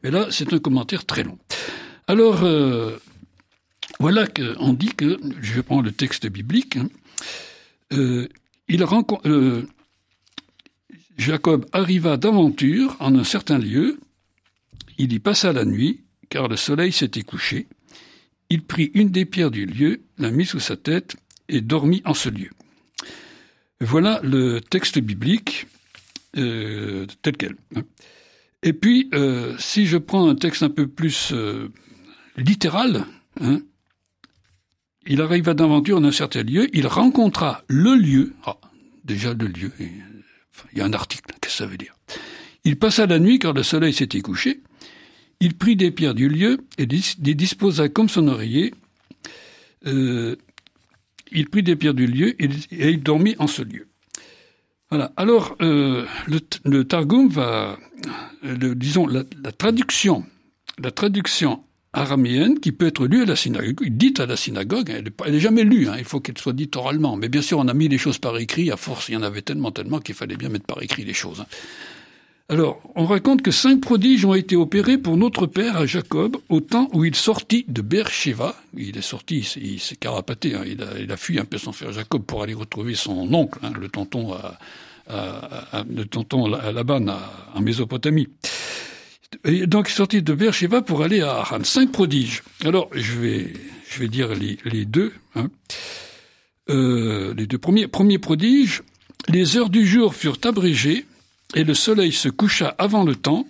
Mais 0.04 0.12
là, 0.12 0.28
c'est 0.30 0.54
un 0.54 0.60
commentaire 0.60 1.06
très 1.06 1.23
long. 1.23 1.39
Alors 2.08 2.43
euh, 2.43 2.97
voilà 3.99 4.28
qu'on 4.28 4.73
dit 4.73 4.93
que 4.95 5.19
je 5.41 5.62
prends 5.62 5.82
le 5.82 5.91
texte 5.91 6.28
biblique. 6.28 6.78
Hein, 6.78 6.89
euh, 7.93 8.28
il 8.67 8.84
rencontre 8.84 9.28
euh, 9.28 9.67
Jacob 11.17 11.65
arriva 11.71 12.17
d'aventure 12.17 12.95
en 12.99 13.15
un 13.15 13.23
certain 13.23 13.58
lieu. 13.58 13.99
Il 14.97 15.13
y 15.13 15.19
passa 15.19 15.54
la 15.54 15.65
nuit, 15.65 16.01
car 16.30 16.47
le 16.47 16.56
soleil 16.56 16.91
s'était 16.91 17.21
couché. 17.21 17.67
Il 18.49 18.63
prit 18.63 18.91
une 18.93 19.10
des 19.10 19.25
pierres 19.25 19.51
du 19.51 19.65
lieu, 19.65 20.01
la 20.17 20.32
mit 20.32 20.45
sous 20.45 20.60
sa 20.60 20.78
tête 20.78 21.15
et 21.49 21.62
dormit 21.62 22.01
en 22.06 22.13
ce 22.13 22.30
lieu. 22.30 22.49
Voilà 23.82 24.19
le 24.23 24.62
texte 24.62 24.99
biblique 24.99 25.67
euh, 26.38 27.06
tel 27.21 27.38
quel. 27.38 27.56
Et 28.63 28.73
puis, 28.73 29.10
euh, 29.13 29.56
si 29.58 29.86
je 29.86 29.97
prends 29.97 30.28
un 30.28 30.36
texte 30.36 30.63
un 30.63 30.69
peu 30.69 30.88
plus 30.88 31.32
euh, 31.34 31.71
littéral, 32.36 33.06
hein, 33.39 33.62
il 35.06 35.21
arriva 35.21 35.54
d'aventure 35.54 35.97
en 35.97 36.04
un 36.04 36.12
certain 36.12 36.43
lieu, 36.43 36.67
il 36.73 36.88
rencontra 36.88 37.63
le 37.67 37.95
lieu, 37.95 38.34
ah, 38.45 38.58
déjà 39.04 39.34
le 39.34 39.47
lieu, 39.47 39.71
il 40.74 40.80
y 40.80 40.82
a 40.82 40.86
un 40.86 40.94
article, 40.94 41.34
qu'est-ce 41.41 41.58
que 41.58 41.63
ça 41.63 41.65
veut 41.65 41.78
dire? 41.78 41.96
Il 42.63 42.78
passa 42.78 43.06
la 43.06 43.20
nuit 43.20 43.39
car 43.39 43.54
le 43.54 43.63
soleil 43.63 43.94
s'était 43.94 44.22
couché, 44.22 44.62
il 45.39 45.56
prit 45.56 45.76
des 45.76 45.91
pierres 45.91 46.15
du 46.15 46.30
lieu 46.30 46.58
et 46.78 46.86
les 46.86 47.36
disposa 47.36 47.89
comme 47.89 48.10
son 48.10 48.28
oreiller. 48.28 48.74
Euh, 49.86 50.36
il 51.32 51.50
prit 51.50 51.63
des 51.63 51.76
pierres 51.76 51.94
du 51.94 52.08
lieu 52.08 52.41
et, 52.41 52.50
il 52.72 53.04
dormit 53.04 53.36
en 53.39 53.48
ce 53.48 53.62
lieu. 53.62 53.88
Voilà. 54.89 55.12
Alors, 55.18 55.56
euh, 55.62 56.06
le, 56.63 56.84
Targum 56.84 57.28
va, 57.28 57.78
disons, 58.44 59.08
la, 59.08 59.24
traduction, 59.52 60.26
la 60.80 60.91
traduction 60.91 61.63
araméenne 61.96 62.60
qui 62.60 62.72
peut 62.72 62.88
être 62.88 63.08
lue 63.08 63.24
à 63.24 63.26
la 63.26 63.36
synagogue, 63.36 63.88
dite 63.90 64.20
à 64.20 64.26
la 64.26 64.36
synagogue, 64.36 64.94
elle 65.26 65.34
n'est 65.34 65.40
jamais 65.40 65.64
lue, 65.64 65.88
hein, 65.88 65.96
il 65.98 66.04
faut 66.04 66.20
qu'elle 66.20 66.38
soit 66.38 66.54
dite 66.54 66.76
oralement. 66.76 67.16
Mais 67.16 67.30
bien 67.30 67.42
sûr, 67.42 67.58
on 67.58 67.68
a 67.68 67.74
mis 67.74 67.88
les 67.88 67.98
choses 67.98 68.20
par 68.20 68.38
écrit, 68.38 68.70
à 68.72 68.78
force, 68.78 69.10
il 69.10 69.14
y 69.14 69.18
en 69.18 69.24
avait 69.24 69.42
tellement, 69.42 69.72
tellement 69.72 70.00
qu'il 70.00 70.16
fallait 70.16 70.38
bien 70.38 70.50
mettre 70.50 70.66
par 70.66 70.84
écrit 70.84 71.06
les 71.06 71.14
choses. 71.14 71.42
Hein. 71.42 71.48
Alors, 72.48 72.80
on 72.96 73.06
raconte 73.06 73.42
que 73.42 73.50
cinq 73.50 73.82
prodiges 73.82 74.24
ont 74.24 74.36
été 74.36 74.56
opérés 74.56 75.00
pour 75.00 75.18
notre 75.18 75.48
père 75.48 75.78
à 75.78 75.88
Jacob 75.88 76.38
au 76.50 76.60
temps 76.60 76.90
où 76.94 77.04
il 77.04 77.16
sortit 77.16 77.66
de 77.68 77.82
Beersheba. 77.82 78.56
Il 78.78 79.00
est 79.00 79.02
sorti, 79.02 79.40
il 79.60 79.80
s'est 79.80 79.96
carapaté, 79.96 80.54
hein. 80.54 80.62
il, 80.64 81.12
a, 81.12 81.18
fui 81.18 81.40
un 81.40 81.46
peu 81.46 81.58
son 81.58 81.72
frère 81.72 81.92
Jacob 81.92 82.24
pour 82.24 82.44
aller 82.44 82.54
retrouver 82.54 82.94
son 82.94 83.34
oncle, 83.34 83.58
hein, 83.64 83.72
le 83.80 83.90
tonton 83.90 84.34
à, 84.34 84.60
à, 85.08 85.84
le 85.90 86.06
tonton 86.06 86.54
à 86.54 86.72
Laban 86.72 87.08
en 87.56 87.62
Mésopotamie. 87.62 88.28
Donc, 89.44 89.88
il 89.88 89.92
est 89.92 89.96
sorti 89.96 90.22
de 90.22 90.34
Beersheba 90.34 90.82
pour 90.82 91.04
aller 91.04 91.22
à 91.22 91.36
Haran. 91.36 91.64
Cinq 91.64 91.92
prodiges. 91.92 92.44
Alors, 92.64 92.90
je 92.94 93.14
vais, 93.14 93.54
je 93.90 94.00
vais 94.00 94.08
dire 94.08 94.30
les, 94.34 94.86
deux. 94.86 95.14
Hein. 95.36 95.50
Euh, 96.70 97.34
les 97.36 97.48
deux 97.48 97.58
premiers. 97.58 97.88
Premier 97.88 98.18
prodige, 98.18 98.82
les 99.28 99.58
heures 99.58 99.70
du 99.70 99.86
jour 99.86 100.16
furent 100.16 100.40
abrégées 100.44 101.06
et 101.54 101.64
le 101.64 101.74
soleil 101.74 102.12
se 102.12 102.30
coucha 102.30 102.76
avant 102.78 103.04
le 103.04 103.16
temps 103.16 103.48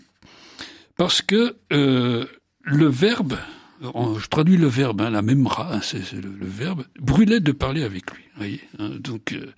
parce 0.98 1.22
que 1.22 1.56
euh, 1.72 2.26
le 2.64 2.88
verbe, 2.88 3.38
je 3.82 4.28
traduis 4.28 4.58
le 4.58 4.68
verbe, 4.68 5.02
hein, 5.02 5.10
la 5.10 5.22
même 5.22 5.48
hein, 5.58 5.80
c'est 5.82 6.12
le, 6.14 6.34
verbe, 6.42 6.86
brûlait 7.00 7.40
de 7.40 7.52
parler 7.52 7.84
avec 7.84 8.06
lui. 8.12 8.60
Hein. 8.80 8.90
donc, 9.00 9.34
euh, 9.34 9.54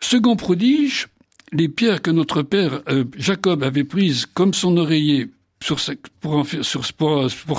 second 0.00 0.36
prodige, 0.36 1.08
les 1.52 1.68
pierres 1.68 2.02
que 2.02 2.10
notre 2.10 2.42
père 2.42 2.82
euh, 2.88 3.04
Jacob 3.16 3.62
avait 3.62 3.84
prises 3.84 4.26
comme 4.26 4.54
son 4.54 4.76
oreiller 4.76 5.28
pour, 6.20 6.46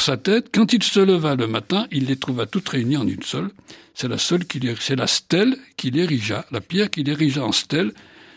sa 0.02 0.18
tête, 0.18 0.50
quand 0.54 0.74
il 0.74 0.84
se 0.84 1.00
leva 1.00 1.36
le 1.36 1.48
matin, 1.48 1.88
il 1.92 2.08
les 2.08 2.18
trouva 2.18 2.46
toutes 2.46 2.68
réunies 2.70 2.98
en 2.98 3.08
une 3.08 3.24
seule. 3.24 3.50
C'est 3.94 4.10
la 4.10 4.18
seule 4.18 4.46
qu'il 4.46 4.76
c'est 4.80 4.96
la 4.96 5.08
stèle 5.08 5.56
qu'il 5.78 5.98
érigea, 5.98 6.46
la 6.52 6.60
pierre 6.60 6.90
qu'il 6.90 7.08
érigea 7.10 7.44
en 7.44 7.52
stèle, 7.52 7.94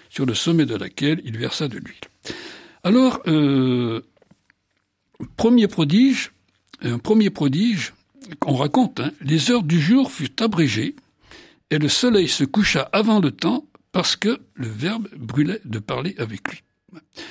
sur 0.08 0.24
le 0.24 0.34
sommet 0.34 0.66
de 0.66 0.76
laquelle 0.76 1.20
il 1.24 1.36
versa 1.36 1.66
de 1.68 1.78
l'huile. 1.78 2.36
Alors, 2.84 3.20
euh, 3.26 4.02
premier 5.36 5.66
prodige, 5.66 6.30
un 6.82 6.98
premier 6.98 7.30
prodige, 7.30 7.92
on 8.46 8.54
raconte, 8.54 9.00
hein, 9.00 9.10
les 9.20 9.50
heures 9.50 9.64
du 9.64 9.80
jour 9.80 10.12
furent 10.12 10.30
abrégées, 10.40 10.94
et 11.70 11.78
le 11.78 11.88
soleil 11.88 12.28
se 12.28 12.44
coucha 12.44 12.88
avant 12.92 13.18
le 13.18 13.32
temps, 13.32 13.65
parce 13.96 14.14
que 14.14 14.40
le 14.52 14.68
Verbe 14.68 15.08
brûlait 15.16 15.62
de 15.64 15.78
parler 15.78 16.14
avec 16.18 16.46
lui. 16.50 16.62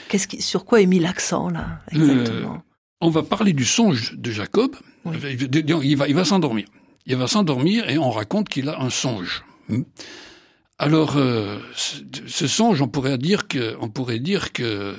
Qu'est-ce 0.09 0.27
qui, 0.27 0.41
sur 0.41 0.65
quoi 0.65 0.81
est 0.81 0.87
mis 0.87 0.97
l'accent 0.97 1.49
là 1.49 1.81
exactement? 1.91 2.63
On 3.01 3.11
va 3.11 3.21
parler 3.21 3.53
du 3.53 3.65
songe 3.65 4.15
de 4.17 4.31
Jacob. 4.31 4.75
Il 5.05 5.95
va, 5.95 6.07
il 6.07 6.15
va 6.15 6.25
s'endormir. 6.25 6.65
Il 7.05 7.17
va 7.17 7.27
s'endormir 7.27 7.87
et 7.87 7.99
on 7.99 8.09
raconte 8.09 8.49
qu'il 8.49 8.67
a 8.69 8.81
un 8.81 8.89
songe. 8.89 9.43
Hmm. 9.69 9.83
Alors, 10.79 11.17
euh, 11.17 11.59
ce 11.75 12.47
songe, 12.47 12.81
on 12.81 12.87
pourrait 12.87 13.19
dire 13.19 13.47
que, 13.47 13.77
on 13.79 13.87
pourrait 13.87 14.19
dire 14.19 14.51
que 14.51 14.63
euh, 14.63 14.93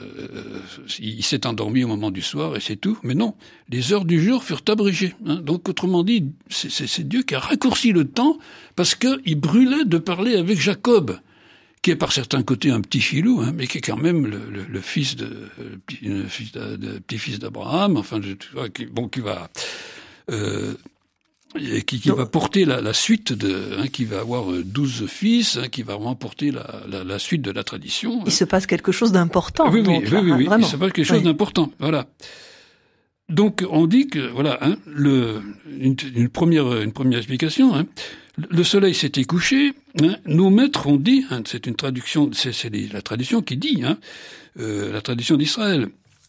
il 1.01 1.25
s'est 1.25 1.49
endormi 1.49 1.83
au 1.83 1.89
moment 1.89 2.13
du 2.13 2.23
soir 2.23 2.55
et 2.55 2.61
c'est 2.61 2.77
tout. 2.77 2.97
Mais 3.03 3.15
non, 3.15 3.35
les 3.71 3.93
heures 3.93 4.05
du 4.05 4.23
jour 4.23 4.45
furent 4.45 4.63
abrégées. 4.69 5.15
Hein. 5.27 5.37
Donc, 5.37 5.69
autrement 5.69 6.05
dit, 6.05 6.31
c'est 6.49 7.07
Dieu 7.09 7.25
qui 7.25 7.35
a 7.35 7.41
raccourci 7.41 7.91
le 7.91 8.05
temps 8.05 8.39
parce 8.77 8.95
qu'il 8.95 9.35
brûlait 9.35 9.85
de 9.85 9.99
parler 9.99 10.37
avec 10.37 10.61
Jacob 10.61 11.19
qui 11.83 11.91
est 11.91 11.97
par 11.97 12.13
certains 12.13 12.43
côtés 12.43 12.71
un 12.71 12.81
petit 12.81 13.01
filou, 13.01 13.41
hein, 13.43 13.53
mais 13.55 13.67
qui 13.67 13.79
est 13.79 13.81
quand 13.81 13.97
même 13.97 14.27
le, 14.27 14.41
le, 14.51 14.65
le 14.69 14.81
fils 14.81 15.15
de, 15.17 15.49
le 16.03 16.25
fils 16.27 16.53
de, 16.53 16.77
de 16.77 16.99
petit-fils 16.99 17.39
d'Abraham, 17.39 17.97
enfin, 17.97 18.21
qui, 18.75 18.87
bon, 18.87 19.09
qui 19.09 19.21
va, 19.21 19.49
euh, 20.31 20.75
qui, 21.55 22.01
qui 22.01 22.11
va 22.11 22.27
porter 22.27 22.65
la, 22.65 22.81
la 22.81 22.93
suite 22.93 23.33
de, 23.33 23.79
hein, 23.79 23.87
qui 23.87 24.05
va 24.05 24.21
avoir 24.21 24.51
euh, 24.51 24.65
douze 24.65 25.07
fils, 25.07 25.59
hein, 25.59 25.69
qui 25.69 25.83
va 25.83 25.95
vraiment 25.95 26.17
porter 26.17 26.51
la, 26.51 26.83
la, 26.89 27.05
la, 27.05 27.19
suite 27.19 27.43
de 27.43 27.53
la 27.53 27.63
tradition. 27.63 28.23
Il 28.27 28.33
se 28.33 28.45
passe 28.45 28.67
quelque 28.67 28.91
chose 28.91 29.13
d'important. 29.13 29.71
Oui, 29.71 29.83
donc, 29.83 30.05
oui, 30.11 30.19
oui, 30.23 30.33
oui, 30.33 30.49
il 30.59 30.65
se 30.65 30.77
passe 30.77 30.93
quelque 30.93 31.07
chose 31.07 31.23
d'important. 31.23 31.71
Voilà. 31.79 32.07
Donc 33.29 33.65
on 33.69 33.87
dit 33.87 34.07
que 34.07 34.21
voilà, 34.31 34.59
hein, 34.61 34.77
une, 34.87 36.29
première 36.29 36.81
une 36.81 36.93
première 36.93 37.19
explication. 37.19 37.75
Hein, 37.75 37.87
le 38.39 38.63
soleil 38.63 38.95
s'était 38.95 39.25
couché. 39.25 39.73
Hein, 40.03 40.17
nos 40.27 40.51
maîtres 40.51 40.87
ont 40.87 40.97
dit, 40.97 41.25
c'est 41.45 41.67
une 41.67 41.75
traduction, 41.75 42.31
c'est 42.33 42.71
la 42.93 43.03
tradition 43.03 43.43
qui 43.43 43.57
dit, 43.57 43.83
euh, 44.59 44.93
la 44.93 45.01
tradition 45.01 45.37
d'Israël. 45.37 45.89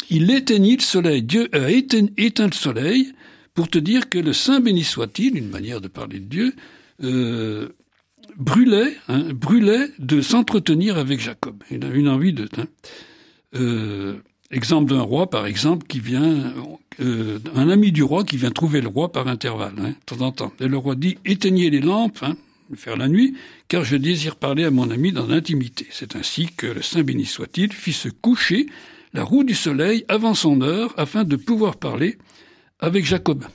Il 0.09 0.31
éteignit 0.31 0.77
le 0.77 0.83
soleil. 0.83 1.21
Dieu 1.21 1.49
a 1.53 1.69
éteint, 1.69 2.47
le 2.47 2.53
soleil 2.53 3.13
pour 3.53 3.69
te 3.69 3.77
dire 3.77 4.09
que 4.09 4.19
le 4.19 4.33
Saint 4.33 4.59
béni 4.59 4.83
soit-il, 4.83 5.37
une 5.37 5.49
manière 5.49 5.81
de 5.81 5.87
parler 5.87 6.19
de 6.19 6.25
Dieu, 6.25 6.53
euh, 7.03 7.69
brûlait, 8.37 8.95
brûlait 9.33 9.89
de 9.99 10.21
s'entretenir 10.21 10.97
avec 10.97 11.19
Jacob. 11.19 11.63
Il 11.71 11.83
a 11.83 11.89
une 11.89 12.07
envie 12.07 12.33
de. 12.33 12.47
Euh, 13.55 14.17
exemple 14.51 14.89
d'un 14.93 15.01
roi, 15.01 15.29
par 15.29 15.45
exemple, 15.45 15.85
qui 15.87 15.99
vient, 15.99 16.53
euh, 16.99 17.39
un 17.55 17.69
ami 17.69 17.91
du 17.91 18.03
roi 18.03 18.23
qui 18.23 18.37
vient 18.37 18.51
trouver 18.51 18.81
le 18.81 18.87
roi 18.87 19.11
par 19.11 19.27
intervalle, 19.27 19.75
hein, 19.79 19.89
de 19.89 20.05
temps 20.05 20.25
en 20.25 20.31
temps. 20.31 20.53
Et 20.59 20.67
le 20.67 20.77
roi 20.77 20.95
dit 20.95 21.17
éteignez 21.25 21.69
les 21.69 21.81
lampes, 21.81 22.19
hein, 22.21 22.35
faire 22.75 22.97
la 22.97 23.07
nuit, 23.07 23.35
car 23.67 23.83
je 23.83 23.95
désire 23.95 24.35
parler 24.35 24.63
à 24.63 24.71
mon 24.71 24.89
ami 24.89 25.11
dans 25.11 25.27
l'intimité. 25.27 25.87
C'est 25.91 26.15
ainsi 26.15 26.47
que 26.47 26.67
le 26.67 26.81
Saint 26.81 27.03
béni 27.03 27.25
soit-il 27.25 27.71
fit 27.71 27.93
se 27.93 28.09
coucher 28.09 28.67
la 29.13 29.23
roue 29.23 29.43
du 29.43 29.55
soleil 29.55 30.05
avant 30.07 30.33
son 30.33 30.61
heure 30.61 30.93
afin 30.97 31.23
de 31.23 31.35
pouvoir 31.35 31.77
parler 31.77 32.17
avec 32.79 33.05
Jacob. 33.05 33.45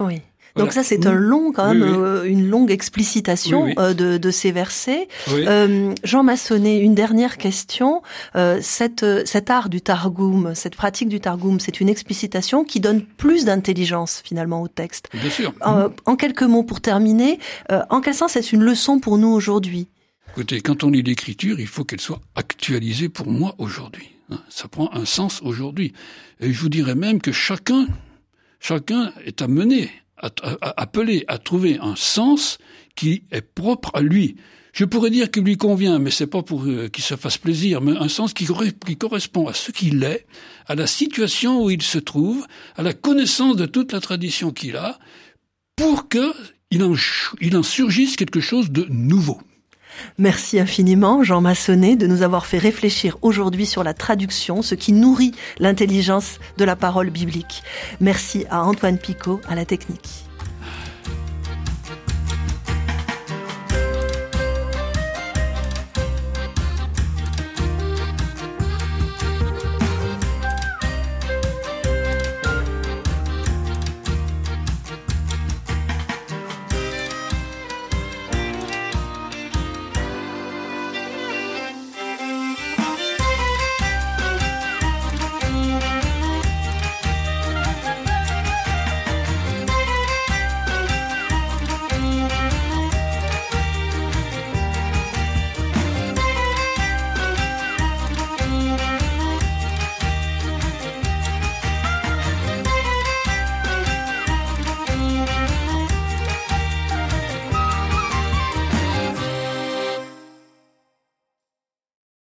Oui. 0.00 0.16
Donc 0.58 0.72
ça, 0.72 0.82
c'est 0.82 1.06
un 1.06 1.14
long, 1.14 1.52
quand 1.52 1.68
même, 1.68 1.82
euh, 1.82 2.24
une 2.24 2.48
longue 2.48 2.70
explicitation 2.70 3.68
euh, 3.78 3.94
de, 3.94 4.18
de, 4.18 4.30
ces 4.30 4.52
versets. 4.52 5.08
Euh, 5.28 5.94
Jean 6.04 6.22
Massonnet, 6.22 6.78
une 6.78 6.94
dernière 6.94 7.38
question. 7.38 8.02
Euh, 8.36 8.58
cette, 8.62 9.04
cet 9.26 9.50
art 9.50 9.68
du 9.68 9.80
Targum, 9.80 10.54
cette 10.54 10.76
pratique 10.76 11.08
du 11.08 11.20
Targum, 11.20 11.60
c'est 11.60 11.80
une 11.80 11.88
explicitation 11.88 12.64
qui 12.64 12.80
donne 12.80 13.02
plus 13.02 13.44
d'intelligence 13.44 14.22
finalement 14.24 14.62
au 14.62 14.68
texte. 14.68 15.08
Bien 15.12 15.30
sûr. 15.30 15.52
en 15.62 16.16
quelques 16.16 16.42
mots 16.42 16.64
pour 16.64 16.80
terminer, 16.80 17.38
en 17.90 18.00
quel 18.00 18.14
sens 18.14 18.36
est-ce 18.36 18.54
une 18.54 18.62
leçon 18.62 19.00
pour 19.00 19.18
nous 19.18 19.28
aujourd'hui? 19.28 19.88
Écoutez, 20.30 20.60
quand 20.60 20.84
on 20.84 20.90
lit 20.90 21.02
l'écriture, 21.02 21.58
il 21.58 21.66
faut 21.66 21.84
qu'elle 21.84 22.00
soit 22.00 22.20
actualisée 22.34 23.08
pour 23.08 23.26
moi 23.26 23.54
aujourd'hui. 23.58 24.10
Hein. 24.30 24.38
Ça 24.48 24.68
prend 24.68 24.92
un 24.94 25.04
sens 25.04 25.40
aujourd'hui. 25.42 25.92
Et 26.40 26.52
je 26.52 26.60
vous 26.60 26.68
dirais 26.68 26.94
même 26.94 27.20
que 27.20 27.32
chacun, 27.32 27.88
chacun 28.60 29.12
est 29.24 29.42
amené 29.42 29.90
appelé 30.20 31.24
à 31.28 31.38
trouver 31.38 31.78
un 31.80 31.96
sens 31.96 32.58
qui 32.94 33.22
est 33.30 33.42
propre 33.42 33.90
à 33.94 34.00
lui. 34.00 34.36
Je 34.72 34.84
pourrais 34.84 35.10
dire 35.10 35.30
qu'il 35.30 35.42
lui 35.42 35.56
convient, 35.56 35.98
mais 35.98 36.10
c'est 36.10 36.26
pas 36.26 36.42
pour 36.42 36.64
euh, 36.64 36.88
qu'il 36.88 37.02
se 37.02 37.16
fasse 37.16 37.38
plaisir, 37.38 37.80
mais 37.80 37.96
un 37.96 38.08
sens 38.08 38.32
qui, 38.32 38.46
qui 38.86 38.96
correspond 38.96 39.48
à 39.48 39.54
ce 39.54 39.72
qu'il 39.72 40.04
est, 40.04 40.26
à 40.66 40.74
la 40.74 40.86
situation 40.86 41.64
où 41.64 41.70
il 41.70 41.82
se 41.82 41.98
trouve, 41.98 42.46
à 42.76 42.82
la 42.82 42.92
connaissance 42.92 43.56
de 43.56 43.66
toute 43.66 43.92
la 43.92 44.00
tradition 44.00 44.52
qu'il 44.52 44.76
a, 44.76 44.98
pour 45.74 46.08
que 46.08 46.32
il 46.70 46.84
en, 46.84 46.94
il 47.40 47.56
en 47.56 47.62
surgisse 47.62 48.16
quelque 48.16 48.40
chose 48.40 48.70
de 48.70 48.86
nouveau. 48.90 49.40
Merci 50.18 50.60
infiniment, 50.60 51.22
Jean 51.22 51.40
Massonnet, 51.40 51.96
de 51.96 52.06
nous 52.06 52.22
avoir 52.22 52.46
fait 52.46 52.58
réfléchir 52.58 53.16
aujourd'hui 53.22 53.66
sur 53.66 53.84
la 53.84 53.94
traduction, 53.94 54.62
ce 54.62 54.74
qui 54.74 54.92
nourrit 54.92 55.32
l'intelligence 55.58 56.38
de 56.56 56.64
la 56.64 56.76
parole 56.76 57.10
biblique. 57.10 57.62
Merci 58.00 58.44
à 58.50 58.64
Antoine 58.64 58.98
Picot, 58.98 59.40
à 59.48 59.54
la 59.54 59.64
technique. 59.64 60.27